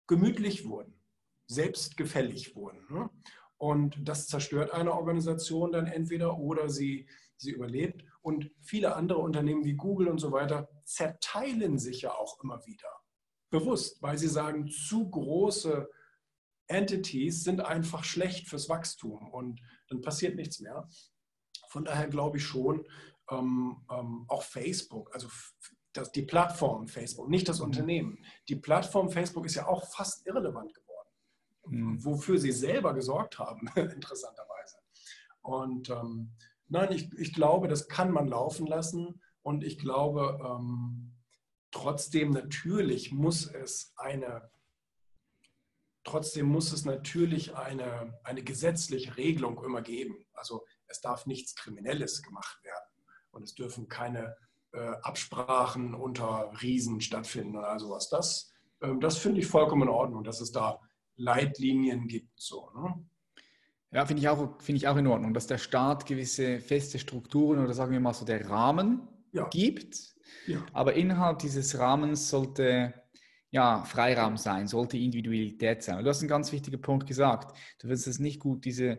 [0.06, 1.00] gemütlich wurden,
[1.46, 2.84] selbstgefällig wurden.
[2.90, 3.08] Ne?
[3.56, 7.08] Und das zerstört eine Organisation dann entweder oder sie,
[7.38, 8.04] sie überlebt.
[8.20, 12.90] Und viele andere Unternehmen wie Google und so weiter zerteilen sich ja auch immer wieder.
[13.50, 15.88] Bewusst, weil sie sagen, zu große
[16.66, 20.88] Entities sind einfach schlecht fürs Wachstum und dann passiert nichts mehr.
[21.76, 22.86] Von daher glaube ich schon,
[23.30, 25.28] ähm, ähm, auch Facebook, also
[25.92, 27.66] das, die Plattform Facebook, nicht das mhm.
[27.66, 28.24] Unternehmen.
[28.48, 30.86] Die Plattform Facebook ist ja auch fast irrelevant geworden
[31.68, 32.04] mhm.
[32.04, 34.78] wofür sie selber gesorgt haben, interessanterweise.
[35.42, 36.32] Und ähm,
[36.68, 39.20] nein, ich, ich glaube, das kann man laufen lassen.
[39.42, 41.14] Und ich glaube, ähm,
[41.70, 44.50] trotzdem natürlich muss es eine,
[46.04, 50.26] trotzdem muss es natürlich eine, eine gesetzliche Regelung immer geben.
[50.32, 52.84] Also es darf nichts Kriminelles gemacht werden.
[53.30, 54.36] Und es dürfen keine
[54.72, 58.08] äh, Absprachen unter Riesen stattfinden oder sowas.
[58.08, 60.80] Das, äh, das finde ich vollkommen in Ordnung, dass es da
[61.16, 62.40] Leitlinien gibt.
[62.40, 63.04] So, ne?
[63.92, 67.58] Ja, finde ich, auch, find ich auch in Ordnung, dass der Staat gewisse feste Strukturen
[67.58, 69.48] oder sagen wir mal so der Rahmen ja.
[69.48, 70.14] gibt.
[70.46, 70.64] Ja.
[70.72, 72.94] Aber innerhalb dieses Rahmens sollte
[73.50, 76.02] ja, Freiraum sein, sollte Individualität sein.
[76.02, 77.56] du hast einen ganz wichtigen Punkt gesagt.
[77.78, 78.98] Du wirst es nicht gut, diese,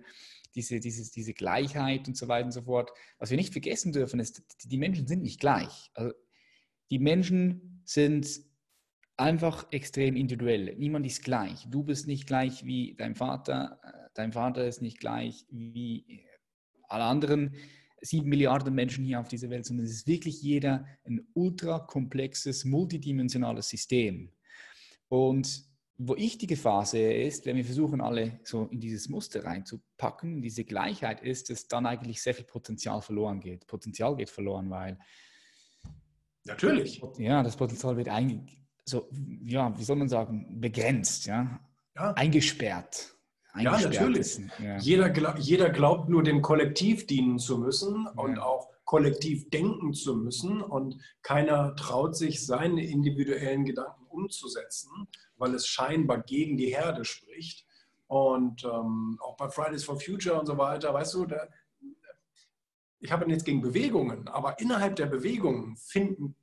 [0.58, 2.91] diese, diese, diese Gleichheit und so weiter und so fort.
[3.20, 5.91] Was wir nicht vergessen dürfen, ist, die Menschen sind nicht gleich.
[5.93, 6.14] Also
[6.89, 8.41] die Menschen sind
[9.16, 10.76] einfach extrem individuell.
[10.78, 11.68] Niemand ist gleich.
[11.70, 16.26] Du bist nicht gleich wie dein Vater, äh, dein Vater ist nicht gleich wie
[16.89, 17.55] alle anderen
[18.01, 22.66] sieben Milliarden Menschen hier auf dieser Welt, sondern es ist wirklich jeder ein ultra komplexes,
[22.66, 24.32] multidimensionales System.
[25.08, 25.66] Und
[25.98, 30.36] wo ich die Gefahr sehe, ist, wenn wir versuchen, alle so in dieses Muster reinzupacken,
[30.36, 33.66] in diese Gleichheit, ist, dass dann eigentlich sehr viel Potenzial verloren geht.
[33.66, 35.00] Potenzial geht verloren, weil.
[36.45, 37.02] Natürlich.
[37.18, 39.10] Ja, das Potenzial wird eigentlich so,
[39.43, 41.60] ja, wie soll man sagen, begrenzt, ja,
[41.95, 42.14] ja.
[42.14, 43.14] eingesperrt.
[43.60, 44.39] Ja, natürlich.
[44.64, 44.78] Ja.
[44.78, 48.12] Jeder, jeder glaubt nur dem Kollektiv dienen zu müssen ja.
[48.12, 55.07] und auch kollektiv denken zu müssen und keiner traut sich, seine individuellen Gedanken umzusetzen,
[55.38, 57.65] weil es scheinbar gegen die Herde spricht.
[58.07, 61.47] Und ähm, auch bei Fridays for Future und so weiter, weißt du, da,
[62.99, 65.78] ich habe nichts gegen Bewegungen, aber innerhalb der Bewegungen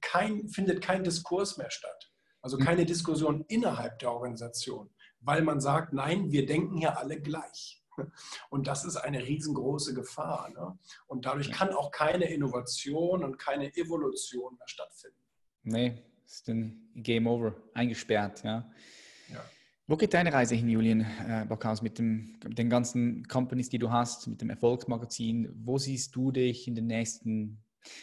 [0.01, 2.13] kein, findet kein Diskurs mehr statt.
[2.41, 2.65] Also hm.
[2.65, 7.83] keine Diskussion innerhalb der Organisation, weil man sagt, nein, wir denken hier alle gleich.
[8.51, 10.51] Und das ist eine riesengroße Gefahr.
[10.51, 10.79] Ne?
[11.07, 15.17] Und dadurch kann auch keine Innovation und keine Evolution mehr stattfinden.
[15.63, 18.43] Nee, ist ein Game Over, eingesperrt.
[18.45, 18.71] Ja.
[19.31, 19.45] ja.
[19.87, 23.79] Wo geht deine Reise hin, Julian äh, Backhaus, mit, dem, mit den ganzen Companies, die
[23.79, 25.53] du hast, mit dem Erfolgsmagazin?
[25.63, 27.63] Wo siehst du dich in den nächsten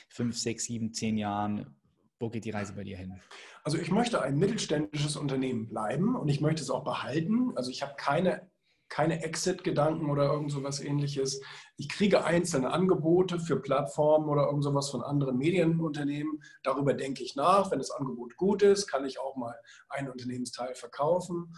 [0.09, 1.76] fünf, sechs, sieben, zehn Jahren?
[2.19, 3.19] Wo geht die Reise bei dir hin?
[3.63, 7.53] Also ich möchte ein mittelständisches Unternehmen bleiben und ich möchte es auch behalten.
[7.55, 8.51] Also ich habe keine,
[8.92, 11.42] keine Exit-Gedanken oder irgend sowas ähnliches.
[11.78, 16.44] Ich kriege einzelne Angebote für Plattformen oder irgend sowas von anderen Medienunternehmen.
[16.62, 17.72] Darüber denke ich nach.
[17.72, 19.56] Wenn das Angebot gut ist, kann ich auch mal
[19.88, 21.56] einen Unternehmensteil verkaufen.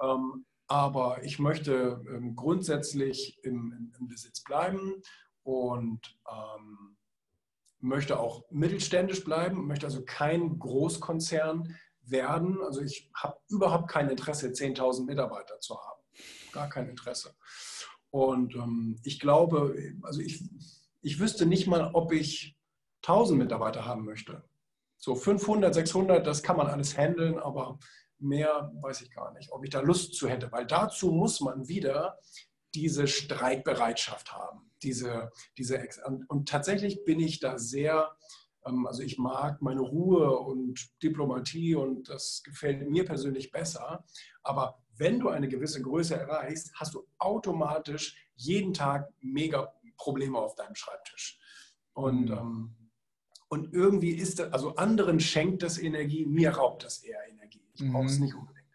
[0.00, 5.02] Ähm, aber ich möchte ähm, grundsätzlich im, im, Besitz bleiben
[5.42, 6.96] und ähm,
[7.80, 12.62] möchte auch mittelständisch bleiben, möchte also kein Großkonzern werden.
[12.62, 15.95] Also ich habe überhaupt kein Interesse, 10.000 Mitarbeiter zu haben.
[16.56, 17.34] Gar kein Interesse.
[18.10, 20.42] Und ähm, ich glaube, also ich,
[21.02, 22.56] ich wüsste nicht mal, ob ich
[23.02, 24.44] 1000 Mitarbeiter haben möchte.
[24.96, 27.78] So 500, 600, das kann man alles handeln, aber
[28.18, 31.68] mehr weiß ich gar nicht, ob ich da Lust zu hätte, weil dazu muss man
[31.68, 32.18] wieder
[32.74, 35.88] diese Streitbereitschaft haben diese, diese
[36.28, 38.16] und tatsächlich bin ich da sehr,
[38.64, 44.04] ähm, also ich mag meine Ruhe und Diplomatie und das gefällt mir persönlich besser.
[44.42, 50.54] Aber wenn du eine gewisse Größe erreichst, hast du automatisch jeden Tag mega Probleme auf
[50.54, 51.38] deinem Schreibtisch.
[51.92, 52.36] Und, mhm.
[52.36, 52.76] ähm,
[53.48, 57.64] Und irgendwie ist das, also anderen schenkt das Energie, mir raubt das eher Energie.
[57.74, 57.92] Ich mhm.
[57.92, 58.66] brauche es nicht unbedingt.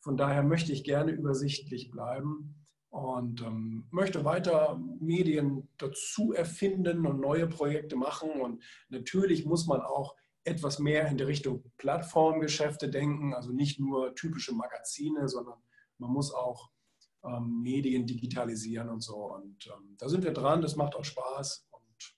[0.00, 2.54] Von daher möchte ich gerne übersichtlich bleiben
[2.90, 8.30] und ähm, möchte weiter Medien dazu erfinden und neue Projekte machen.
[8.40, 14.14] Und natürlich muss man auch etwas mehr in die Richtung Plattformgeschäfte denken, also nicht nur
[14.14, 15.58] typische Magazine, sondern
[15.98, 16.70] man muss auch
[17.24, 19.16] ähm, Medien digitalisieren und so.
[19.34, 21.68] Und ähm, da sind wir dran, das macht auch Spaß.
[21.70, 22.16] Und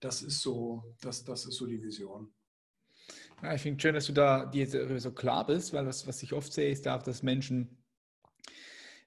[0.00, 2.32] das ist so, das, das ist so die Vision.
[3.42, 6.22] Ja, ich finde es schön, dass du da dir so klar bist, weil was, was
[6.22, 7.78] ich oft sehe, ist auch, dass Menschen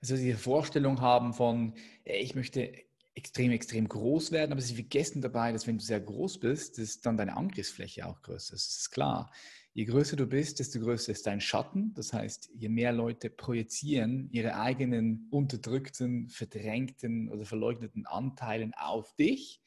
[0.02, 2.74] also diese Vorstellung haben von, ich möchte
[3.14, 7.06] extrem, extrem groß werden, aber sie vergessen dabei, dass wenn du sehr groß bist, ist
[7.06, 8.54] dann deine Angriffsfläche auch größer.
[8.54, 9.32] Das ist klar.
[9.74, 11.94] Je größer du bist, desto größer ist dein Schatten.
[11.94, 19.62] Das heißt, je mehr Leute projizieren ihre eigenen unterdrückten, verdrängten oder verleugneten Anteilen auf dich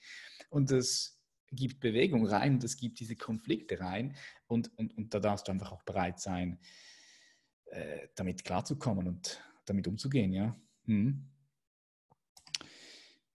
[0.50, 1.18] und das
[1.50, 4.14] gibt Bewegung rein und das gibt diese Konflikte rein
[4.46, 6.58] und, und, und da darfst du einfach auch bereit sein,
[7.66, 10.58] äh, damit klarzukommen und damit umzugehen, ja.
[10.84, 11.33] Mhm.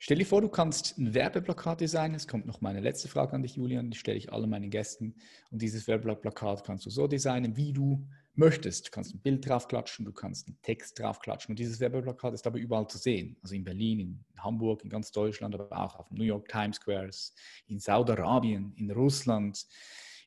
[0.02, 2.16] Stell dir vor, du kannst ein Werbeplakat designen.
[2.16, 3.92] Es kommt noch meine letzte Frage an dich, Julian.
[3.92, 5.14] Die stelle ich allen meinen Gästen.
[5.52, 8.88] Und dieses Werbeplakat kannst du so designen, wie du möchtest.
[8.88, 11.52] Du kannst ein Bild draufklatschen, du kannst einen Text draufklatschen.
[11.52, 13.36] Und dieses Werbeplakat ist aber überall zu sehen.
[13.42, 17.36] Also in Berlin, in Hamburg, in ganz Deutschland, aber auch auf New York Times Squares,
[17.68, 19.66] in Saudi-Arabien, in Russland,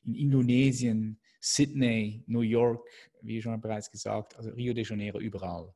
[0.03, 2.87] in Indonesien, Sydney, New York,
[3.23, 5.73] wie schon bereits gesagt, also Rio de Janeiro, überall.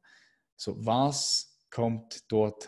[0.56, 2.68] So, was kommt dort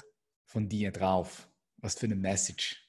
[0.50, 1.48] von dir drauf?
[1.78, 2.84] Was für eine Message?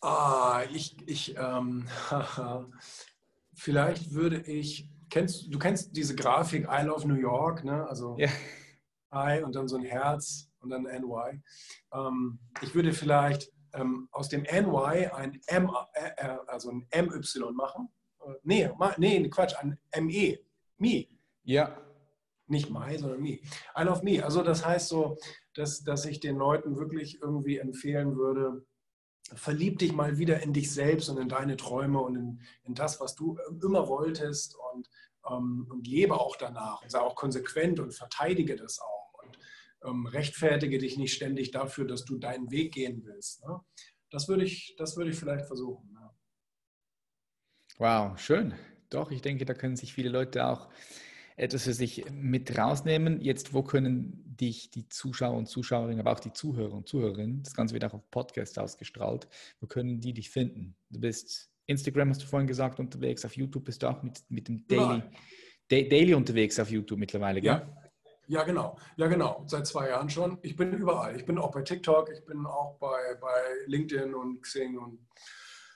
[0.00, 1.88] Ah, ich, ich ähm,
[3.54, 7.86] vielleicht würde ich, kennst, du kennst diese Grafik I Love New York, ne?
[7.88, 8.28] Also ja.
[9.12, 11.42] I und dann so ein Herz und dann NY.
[11.92, 17.52] Ähm, ich würde vielleicht ähm, aus dem NY ein M, äh, äh also ein MY
[17.52, 17.88] machen.
[18.20, 20.38] Äh, nee, nee, Quatsch, ein ME.
[20.78, 21.06] Me.
[21.42, 21.76] Ja.
[22.48, 23.40] Nicht My, sondern Me.
[23.76, 24.22] I love me.
[24.22, 25.18] Also das heißt so,
[25.56, 28.64] dass, dass ich den Leuten wirklich irgendwie empfehlen würde,
[29.34, 33.00] verlieb dich mal wieder in dich selbst und in deine Träume und in, in das,
[33.00, 34.88] was du immer wolltest und,
[35.28, 39.38] ähm, und lebe auch danach und sei auch konsequent und verteidige das auch und
[39.84, 43.44] ähm, rechtfertige dich nicht ständig dafür, dass du deinen Weg gehen willst.
[43.44, 43.60] Ne?
[44.10, 45.90] Das würde ich, das ich vielleicht versuchen.
[45.94, 46.14] Ja.
[47.78, 48.54] Wow, schön.
[48.90, 50.68] Doch, ich denke, da können sich viele Leute auch
[51.36, 53.20] etwas für sich mit rausnehmen.
[53.20, 57.54] Jetzt, wo können dich die Zuschauer und Zuschauerinnen, aber auch die Zuhörer und Zuhörerinnen, das
[57.54, 59.28] Ganze wird auch auf Podcast ausgestrahlt,
[59.60, 60.76] wo können die dich finden?
[60.90, 64.48] Du bist Instagram, hast du vorhin gesagt, unterwegs, auf YouTube bist du auch mit, mit
[64.48, 65.02] dem Daily,
[65.70, 65.82] ja.
[65.82, 67.52] Daily unterwegs auf YouTube mittlerweile, gell?
[67.52, 67.82] Ja.
[68.28, 68.76] Ja, genau.
[68.96, 69.44] Ja, genau.
[69.46, 70.38] Seit zwei Jahren schon.
[70.42, 71.16] Ich bin überall.
[71.16, 74.98] Ich bin auch bei TikTok, ich bin auch bei, bei LinkedIn und Xing und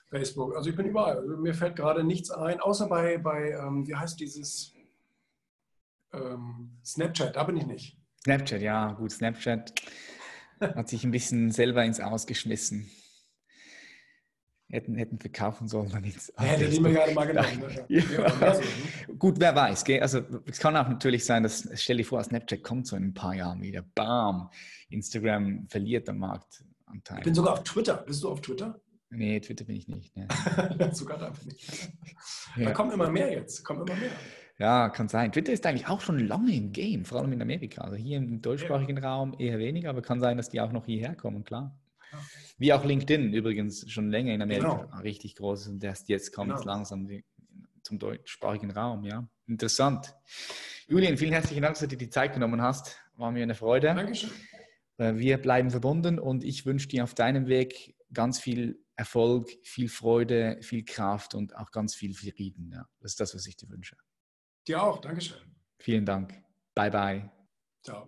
[0.09, 0.55] Facebook.
[0.57, 1.25] Also ich bin überall.
[1.37, 4.73] Mir fällt gerade nichts ein, außer bei, bei ähm, wie heißt dieses
[6.13, 7.97] ähm, Snapchat, da bin ich nicht.
[8.23, 9.73] Snapchat, ja, gut, Snapchat
[10.59, 12.89] hat sich ein bisschen selber ins Ausgeschmissen.
[14.69, 17.59] Hätten, hätten verkaufen sollen dann ja, Hätte ich mir gerade mal gedacht.
[17.89, 17.99] Ja.
[17.99, 18.59] Ja.
[19.19, 19.83] Gut, wer weiß.
[19.83, 20.01] Gell?
[20.01, 23.13] Also es kann auch natürlich sein, dass, stell dir vor, Snapchat kommt so in ein
[23.13, 23.81] paar Jahren wieder.
[23.81, 24.49] Bam!
[24.89, 27.17] Instagram verliert am Marktanteil.
[27.17, 27.97] Ich bin sogar auf Twitter.
[27.97, 28.79] Bist du auf Twitter?
[29.09, 30.15] Nee, Twitter bin ich nicht.
[30.15, 30.29] Ne.
[30.93, 31.89] sogar da bin ich.
[32.55, 33.65] Da kommen immer mehr jetzt.
[33.65, 34.11] Kommen immer mehr.
[34.61, 35.31] Ja, kann sein.
[35.31, 37.81] Twitter ist eigentlich auch schon lange im Game, vor allem in Amerika.
[37.81, 39.09] Also hier im deutschsprachigen ja.
[39.09, 41.75] Raum eher weniger, aber kann sein, dass die auch noch hierher kommen, klar.
[42.11, 42.19] Ja.
[42.59, 45.01] Wie auch LinkedIn übrigens schon länger in Amerika genau.
[45.01, 46.73] richtig groß ist und erst jetzt kommt es genau.
[46.73, 47.09] langsam
[47.81, 49.03] zum deutschsprachigen Raum.
[49.03, 50.13] Ja, interessant.
[50.87, 52.97] Julian, vielen herzlichen Dank, dass du dir die Zeit genommen hast.
[53.15, 53.87] War mir eine Freude.
[53.87, 54.29] Dankeschön.
[54.97, 59.89] Äh, wir bleiben verbunden und ich wünsche dir auf deinem Weg ganz viel Erfolg, viel
[59.89, 62.69] Freude, viel Kraft und auch ganz viel Frieden.
[62.71, 63.95] Ja, das ist das, was ich dir wünsche.
[64.67, 65.37] Dir auch, Dankeschön.
[65.79, 66.33] Vielen Dank.
[66.75, 67.29] Bye, bye.
[67.83, 68.07] Ciao.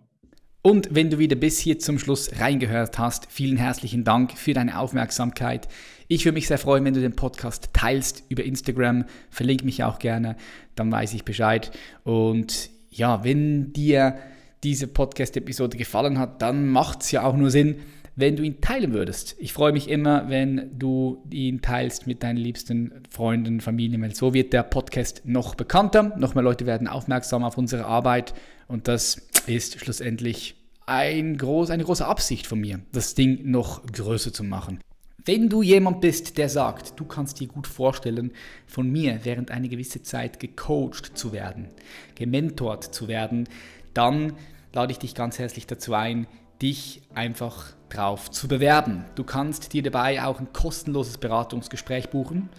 [0.62, 4.78] Und wenn du wieder bis hier zum Schluss reingehört hast, vielen herzlichen Dank für deine
[4.78, 5.68] Aufmerksamkeit.
[6.08, 9.04] Ich würde mich sehr freuen, wenn du den Podcast teilst über Instagram.
[9.28, 10.36] Verlink mich auch gerne,
[10.74, 11.70] dann weiß ich Bescheid.
[12.02, 14.16] Und ja, wenn dir
[14.62, 17.82] diese Podcast-Episode gefallen hat, dann macht es ja auch nur Sinn,
[18.16, 19.36] wenn du ihn teilen würdest.
[19.38, 24.34] Ich freue mich immer, wenn du ihn teilst mit deinen liebsten Freunden, Familien, weil so
[24.34, 28.34] wird der Podcast noch bekannter, noch mehr Leute werden aufmerksam auf unsere Arbeit
[28.68, 30.54] und das ist schlussendlich
[30.86, 34.80] ein groß, eine große Absicht von mir, das Ding noch größer zu machen.
[35.26, 38.32] Wenn du jemand bist, der sagt, du kannst dir gut vorstellen,
[38.66, 41.68] von mir während eine gewisse Zeit gecoacht zu werden,
[42.14, 43.48] gementort zu werden,
[43.94, 44.34] dann
[44.74, 46.26] lade ich dich ganz herzlich dazu ein,
[46.60, 49.04] dich einfach drauf zu bewerben.
[49.14, 52.50] Du kannst dir dabei auch ein kostenloses Beratungsgespräch buchen.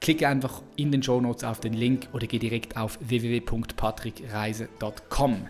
[0.00, 5.46] Klicke einfach in den Show Notes auf den Link oder geh direkt auf www.patrickreise.com.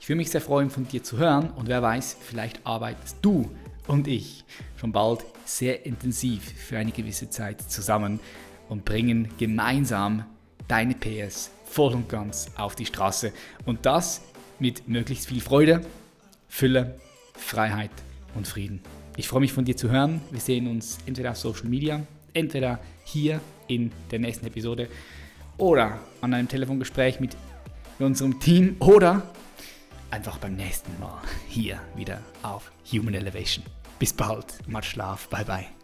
[0.00, 3.50] Ich würde mich sehr freuen, von dir zu hören und wer weiß, vielleicht arbeitest du
[3.86, 4.44] und ich
[4.76, 8.20] schon bald sehr intensiv für eine gewisse Zeit zusammen
[8.68, 10.26] und bringen gemeinsam
[10.68, 13.32] deine PS voll und ganz auf die Straße.
[13.64, 14.20] Und das
[14.58, 15.80] mit möglichst viel Freude,
[16.48, 16.98] Fülle,
[17.34, 17.90] Freiheit
[18.34, 18.80] und Frieden.
[19.16, 20.20] Ich freue mich von dir zu hören.
[20.30, 24.88] Wir sehen uns entweder auf Social Media, entweder hier in der nächsten Episode
[25.56, 27.36] oder an einem Telefongespräch mit
[27.98, 29.22] unserem Team oder
[30.10, 33.64] einfach beim nächsten Mal hier wieder auf Human Elevation.
[33.98, 35.83] Bis bald, much love, bye bye.